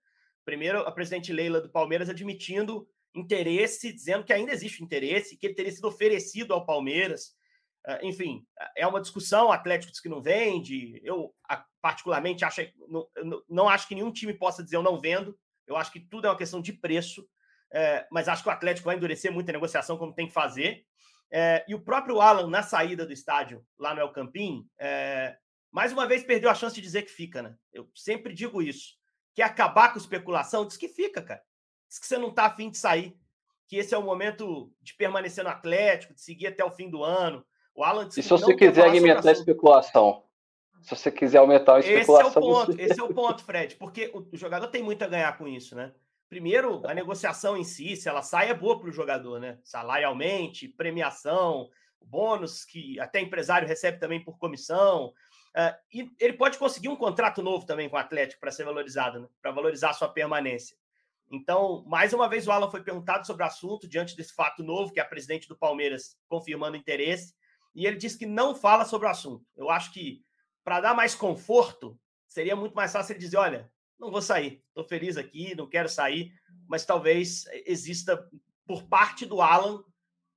Primeiro, 0.46 0.80
a 0.80 0.92
presidente 0.92 1.34
Leila 1.34 1.60
do 1.60 1.70
Palmeiras 1.70 2.10
admitindo 2.10 2.88
interesse, 3.14 3.94
dizendo 3.94 4.24
que 4.24 4.34
ainda 4.34 4.54
existe 4.54 4.84
interesse, 4.84 5.38
que 5.38 5.46
ele 5.46 5.54
teria 5.54 5.72
sido 5.72 5.88
oferecido 5.88 6.54
ao 6.54 6.66
Palmeiras. 6.66 7.36
Uh, 7.86 8.06
enfim, 8.06 8.46
é 8.78 8.88
uma 8.88 9.02
discussão. 9.02 9.48
O 9.48 9.52
Atlético 9.52 9.92
diz 9.92 10.02
que 10.02 10.10
não 10.10 10.22
vende. 10.22 11.02
Eu, 11.04 11.36
particularmente, 11.82 12.46
acho, 12.46 12.62
não, 12.88 13.08
não 13.50 13.70
acho 13.70 13.88
que 13.90 13.96
nenhum 13.96 14.12
time 14.12 14.34
possa 14.34 14.64
dizer 14.64 14.78
eu 14.78 14.84
não 14.84 15.00
vendo. 15.00 15.38
Eu 15.68 15.76
acho 15.76 15.92
que 15.92 16.00
tudo 16.00 16.28
é 16.28 16.30
uma 16.30 16.38
questão 16.38 16.62
de 16.62 16.74
preço. 16.74 17.28
É, 17.74 18.06
mas 18.12 18.28
acho 18.28 18.44
que 18.44 18.50
o 18.50 18.52
Atlético 18.52 18.86
vai 18.86 18.96
endurecer 18.96 19.32
muita 19.32 19.52
negociação, 19.52 19.98
como 19.98 20.14
tem 20.14 20.28
que 20.28 20.34
fazer. 20.34 20.86
É, 21.32 21.66
e 21.68 21.74
o 21.74 21.82
próprio 21.82 22.22
Alan, 22.22 22.48
na 22.48 22.62
saída 22.62 23.06
do 23.06 23.12
estádio, 23.12 23.66
lá 23.80 23.96
no 23.96 24.00
El 24.00 24.12
Campín, 24.12 24.68
é, 24.78 25.36
mais 25.72 25.92
uma 25.92 26.06
vez 26.06 26.24
perdeu 26.24 26.52
a 26.52 26.54
chance 26.54 26.76
de 26.76 26.82
dizer 26.82 27.02
que 27.02 27.12
fica, 27.12 27.42
né? 27.42 27.56
Eu 27.72 27.90
sempre 27.96 28.32
digo 28.32 28.62
isso. 28.62 28.94
Quer 29.34 29.44
acabar 29.44 29.92
com 29.92 29.98
especulação? 29.98 30.68
Diz 30.68 30.78
que 30.78 30.88
fica, 30.88 31.24
cara. 31.24 31.42
Diz 31.90 31.98
que 31.98 32.06
você 32.06 32.20
não 32.20 32.32
tá 32.32 32.46
afim 32.46 32.70
de 32.70 32.78
sair. 32.78 33.18
Que 33.68 33.78
esse 33.78 33.96
é 33.96 33.98
o 33.98 34.04
momento 34.04 34.72
de 34.80 34.94
permanecer 34.94 35.44
no 35.44 35.50
Atlético, 35.50 36.14
de 36.14 36.22
seguir 36.22 36.48
até 36.48 36.64
o 36.64 36.70
fim 36.70 36.88
do 36.88 37.04
ano. 37.04 37.44
O 37.74 37.84
Alan 37.84 38.08
disse 38.08 38.20
E 38.20 38.24
se 38.24 38.30
você 38.30 38.56
quiser 38.56 38.84
alimentar 38.84 39.30
a 39.30 39.32
especulação? 39.32 40.24
Se 40.84 40.96
você 40.96 41.12
quiser 41.12 41.40
aumentar 41.40 41.78
a 41.78 41.80
especulação. 41.80 42.28
Esse 42.30 42.38
é 42.38 42.40
o 42.40 42.44
ponto, 42.44 42.80
esse 42.80 43.00
é 43.00 43.04
o 43.04 43.14
ponto, 43.14 43.44
Fred, 43.44 43.76
porque 43.78 44.12
o 44.14 44.38
jogador 44.38 44.68
tem 44.68 44.84
muito 44.84 45.02
a 45.04 45.08
ganhar 45.08 45.36
com 45.36 45.48
isso, 45.48 45.76
né? 45.76 45.92
Primeiro, 46.34 46.82
a 46.88 46.96
negociação 46.96 47.56
em 47.56 47.64
si, 47.64 47.96
se 47.96 48.10
ela 48.10 48.24
sai, 48.24 48.50
é 48.50 48.56
boa 48.56 48.80
para 48.80 48.90
o 48.90 48.92
jogador, 48.92 49.40
né? 49.40 49.60
Salarialmente, 49.64 50.68
premiação, 50.68 51.70
bônus 52.02 52.66
que 52.66 53.00
até 53.00 53.22
empresário 53.22 53.68
recebe 53.68 54.00
também 54.00 54.20
por 54.20 54.40
comissão. 54.40 55.10
Uh, 55.56 55.78
e 55.94 56.12
ele 56.20 56.34
pode 56.34 56.58
conseguir 56.58 56.90
um 56.90 56.96
contrato 56.96 57.44
novo 57.44 57.68
também 57.68 57.88
com 57.88 57.98
o 57.98 58.00
Atlético 58.00 58.42
para 58.42 58.50
ser 58.50 58.64
valorizado, 58.64 59.20
né? 59.20 59.28
para 59.44 59.52
valorizar 59.52 59.92
a 59.92 59.94
sua 59.94 60.10
permanência. 60.10 60.76
Então, 61.32 61.84
mais 61.86 62.14
uma 62.14 62.28
vez, 62.28 62.48
o 62.48 62.52
Alan 62.52 62.72
foi 62.72 62.82
perguntado 62.82 63.28
sobre 63.28 63.44
o 63.44 63.46
assunto 63.46 63.88
diante 63.88 64.18
desse 64.18 64.34
fato 64.34 64.64
novo, 64.64 64.92
que 64.92 65.00
é 65.00 65.04
a 65.04 65.08
presidente 65.08 65.48
do 65.48 65.56
Palmeiras 65.56 66.18
confirmando 66.28 66.76
interesse, 66.76 67.36
e 67.76 67.86
ele 67.86 67.98
disse 67.98 68.18
que 68.18 68.26
não 68.26 68.56
fala 68.56 68.86
sobre 68.86 69.06
o 69.08 69.12
assunto. 69.12 69.46
Eu 69.56 69.70
acho 69.70 69.94
que, 69.94 70.24
para 70.64 70.82
dar 70.82 70.96
mais 70.96 71.14
conforto, 71.14 71.96
seria 72.28 72.56
muito 72.56 72.74
mais 72.74 72.92
fácil 72.92 73.14
ele 73.14 73.20
dizer: 73.20 73.38
olha, 73.38 73.72
não 74.00 74.12
vou 74.12 74.22
sair, 74.22 74.64
estou 74.68 74.84
feliz 74.84 75.18
aqui, 75.18 75.56
não 75.56 75.70
quero 75.70 75.90
sair, 75.90 76.34
mas 76.68 76.86
talvez 76.86 77.46
exista, 77.66 78.30
por 78.66 78.84
parte 78.84 79.26
do 79.26 79.42
Alan, 79.42 79.84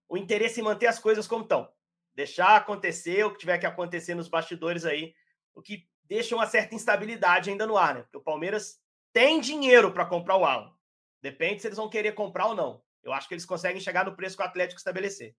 o 0.08 0.16
interesse 0.16 0.60
em 0.60 0.64
manter 0.64 0.86
as 0.86 0.98
coisas 0.98 1.26
como 1.26 1.42
estão 1.42 1.68
deixar 2.16 2.56
acontecer 2.56 3.24
o 3.24 3.30
que 3.30 3.38
tiver 3.38 3.58
que 3.58 3.66
acontecer 3.66 4.14
nos 4.14 4.26
bastidores 4.26 4.86
aí, 4.86 5.14
o 5.54 5.60
que 5.60 5.86
deixa 6.04 6.34
uma 6.34 6.46
certa 6.46 6.74
instabilidade 6.74 7.50
ainda 7.50 7.66
no 7.66 7.76
ar, 7.76 7.94
né? 7.94 8.02
Porque 8.02 8.16
o 8.16 8.22
Palmeiras 8.22 8.80
tem 9.12 9.38
dinheiro 9.38 9.92
para 9.92 10.06
comprar 10.06 10.36
o 10.36 10.44
Alan. 10.44 10.72
Depende 11.20 11.60
se 11.60 11.68
eles 11.68 11.76
vão 11.76 11.90
querer 11.90 12.12
comprar 12.12 12.46
ou 12.46 12.54
não. 12.54 12.82
Eu 13.02 13.12
acho 13.12 13.28
que 13.28 13.34
eles 13.34 13.44
conseguem 13.44 13.80
chegar 13.80 14.06
no 14.06 14.16
preço 14.16 14.36
que 14.36 14.42
o 14.42 14.46
Atlético 14.46 14.78
estabelecer. 14.78 15.36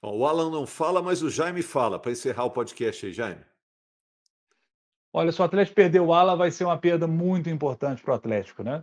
Bom, 0.00 0.18
o 0.18 0.26
Alan 0.26 0.50
não 0.50 0.66
fala, 0.66 1.02
mas 1.02 1.22
o 1.22 1.30
Jaime 1.30 1.62
fala. 1.62 1.98
Para 1.98 2.12
encerrar 2.12 2.44
o 2.44 2.50
podcast 2.50 3.04
aí, 3.04 3.12
Jaime. 3.12 3.44
Olha, 5.16 5.30
se 5.30 5.40
o 5.40 5.44
Atlético 5.44 5.76
perder 5.76 6.00
o 6.00 6.12
Alan, 6.12 6.36
vai 6.36 6.50
ser 6.50 6.64
uma 6.64 6.76
perda 6.76 7.06
muito 7.06 7.48
importante 7.48 8.02
para 8.02 8.12
o 8.12 8.16
Atlético, 8.16 8.64
né? 8.64 8.82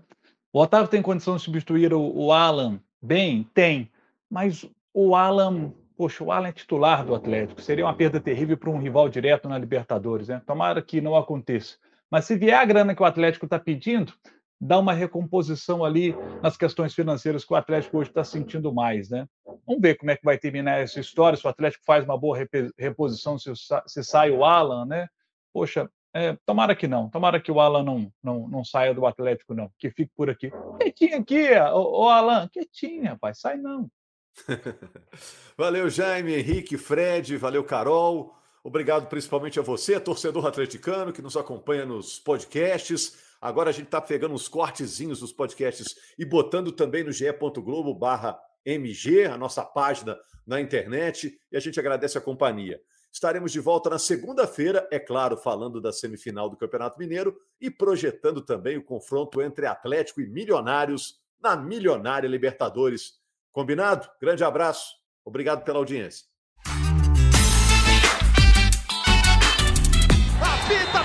O 0.54 0.62
Otávio 0.62 0.88
tem 0.88 1.02
condição 1.02 1.36
de 1.36 1.44
substituir 1.44 1.94
o, 1.94 2.02
o 2.02 2.32
Alan 2.32 2.80
bem? 3.02 3.44
Tem. 3.54 3.92
Mas 4.30 4.66
o 4.94 5.16
Alan 5.16 5.74
Poxa, 6.02 6.24
o 6.24 6.32
Alan 6.32 6.48
é 6.48 6.52
titular 6.52 7.06
do 7.06 7.14
Atlético. 7.14 7.62
Seria 7.62 7.86
uma 7.86 7.94
perda 7.94 8.20
terrível 8.20 8.58
para 8.58 8.72
um 8.72 8.80
rival 8.80 9.08
direto 9.08 9.48
na 9.48 9.56
Libertadores, 9.56 10.30
né? 10.30 10.42
Tomara 10.48 10.82
que 10.82 11.00
não 11.00 11.16
aconteça. 11.16 11.78
Mas 12.10 12.26
se 12.26 12.36
vier 12.36 12.58
a 12.58 12.66
grana 12.66 12.96
que 12.96 13.04
o 13.04 13.06
Atlético 13.06 13.46
está 13.46 13.60
pedindo, 13.60 14.12
dá 14.60 14.80
uma 14.80 14.94
recomposição 14.94 15.86
ali 15.86 16.16
nas 16.42 16.58
questões 16.58 16.96
financeiras 16.96 17.46
que 17.46 17.54
o 17.54 17.56
Atlético 17.56 18.00
hoje 18.00 18.10
está 18.10 18.24
sentindo 18.24 18.74
mais, 18.74 19.12
né? 19.12 19.28
Vamos 19.68 19.80
ver 19.80 19.94
como 19.94 20.10
é 20.10 20.18
que 20.18 20.26
vai 20.26 20.40
terminar 20.40 20.80
essa 20.80 21.00
história, 21.00 21.38
se 21.38 21.46
o 21.46 21.50
Atlético 21.52 21.84
faz 21.86 22.04
uma 22.04 22.18
boa 22.18 22.36
reposição, 22.80 23.38
se 23.38 24.04
sai 24.04 24.32
o 24.32 24.44
Alan, 24.44 24.88
né? 24.88 25.08
Poxa, 25.54 25.88
é, 26.14 26.38
tomara 26.46 26.76
que 26.76 26.88
não, 26.88 27.10
tomara 27.10 27.40
que 27.40 27.52
o 27.52 27.60
Alan 27.60 27.84
não, 27.84 28.12
não, 28.22 28.48
não 28.48 28.66
saia 28.66 28.94
do 28.94 29.06
Atlético, 29.06 29.54
não, 29.54 29.72
que 29.78 29.90
fique 29.92 30.12
por 30.16 30.30
aqui. 30.30 30.52
Quietinho 30.80 31.18
aqui, 31.20 31.52
o, 31.74 32.04
o 32.04 32.10
Alan, 32.10 32.48
quietinho, 32.50 33.06
rapaz, 33.06 33.40
sai 33.40 33.58
não. 33.58 33.90
valeu, 35.58 35.90
Jaime, 35.90 36.36
Henrique, 36.36 36.78
Fred, 36.78 37.38
valeu, 37.38 37.64
Carol. 37.64 38.36
Obrigado 38.64 39.08
principalmente 39.08 39.60
a 39.60 39.64
você, 39.64 40.00
torcedor 40.00 40.46
atleticano, 40.46 41.14
que 41.14 41.22
nos 41.22 41.36
acompanha 41.36 41.86
nos 41.86 42.20
podcasts. 42.20 43.18
Agora 43.42 43.70
a 43.70 43.74
gente 43.74 43.86
está 43.86 44.00
pegando 44.00 44.36
uns 44.36 44.48
cortezinhos 44.48 45.20
dos 45.20 45.34
podcasts 45.34 45.96
e 46.18 46.24
botando 46.24 46.72
também 46.72 47.04
no 47.04 47.12
ge.globo 47.12 47.94
barra 47.94 48.38
MG, 48.66 49.26
a 49.26 49.38
nossa 49.38 49.66
página 49.66 50.16
na 50.46 50.62
internet, 50.62 51.40
e 51.52 51.58
a 51.58 51.60
gente 51.60 51.80
agradece 51.80 52.18
a 52.18 52.22
companhia. 52.22 52.80
Estaremos 53.12 53.52
de 53.52 53.60
volta 53.60 53.90
na 53.90 54.00
segunda-feira, 54.00 54.88
é 54.90 54.98
claro, 54.98 55.36
falando 55.36 55.82
da 55.82 55.92
semifinal 55.92 56.50
do 56.50 56.56
Campeonato 56.56 56.98
Mineiro 56.98 57.38
e 57.60 57.70
projetando 57.70 58.42
também 58.42 58.78
o 58.78 58.84
confronto 58.84 59.42
entre 59.42 59.66
Atlético 59.66 60.22
e 60.22 60.28
Milionários 60.28 61.20
na 61.42 61.58
Milionária 61.58 62.28
Libertadores 62.28 63.20
Combinado? 63.52 64.10
Grande 64.20 64.44
abraço. 64.44 64.96
Obrigado 65.26 65.64
pela 65.64 65.80
audiência. 65.80 66.26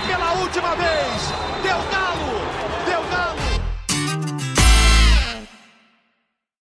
Pela 0.07 0.33
última 0.41 0.75
vez. 0.75 1.96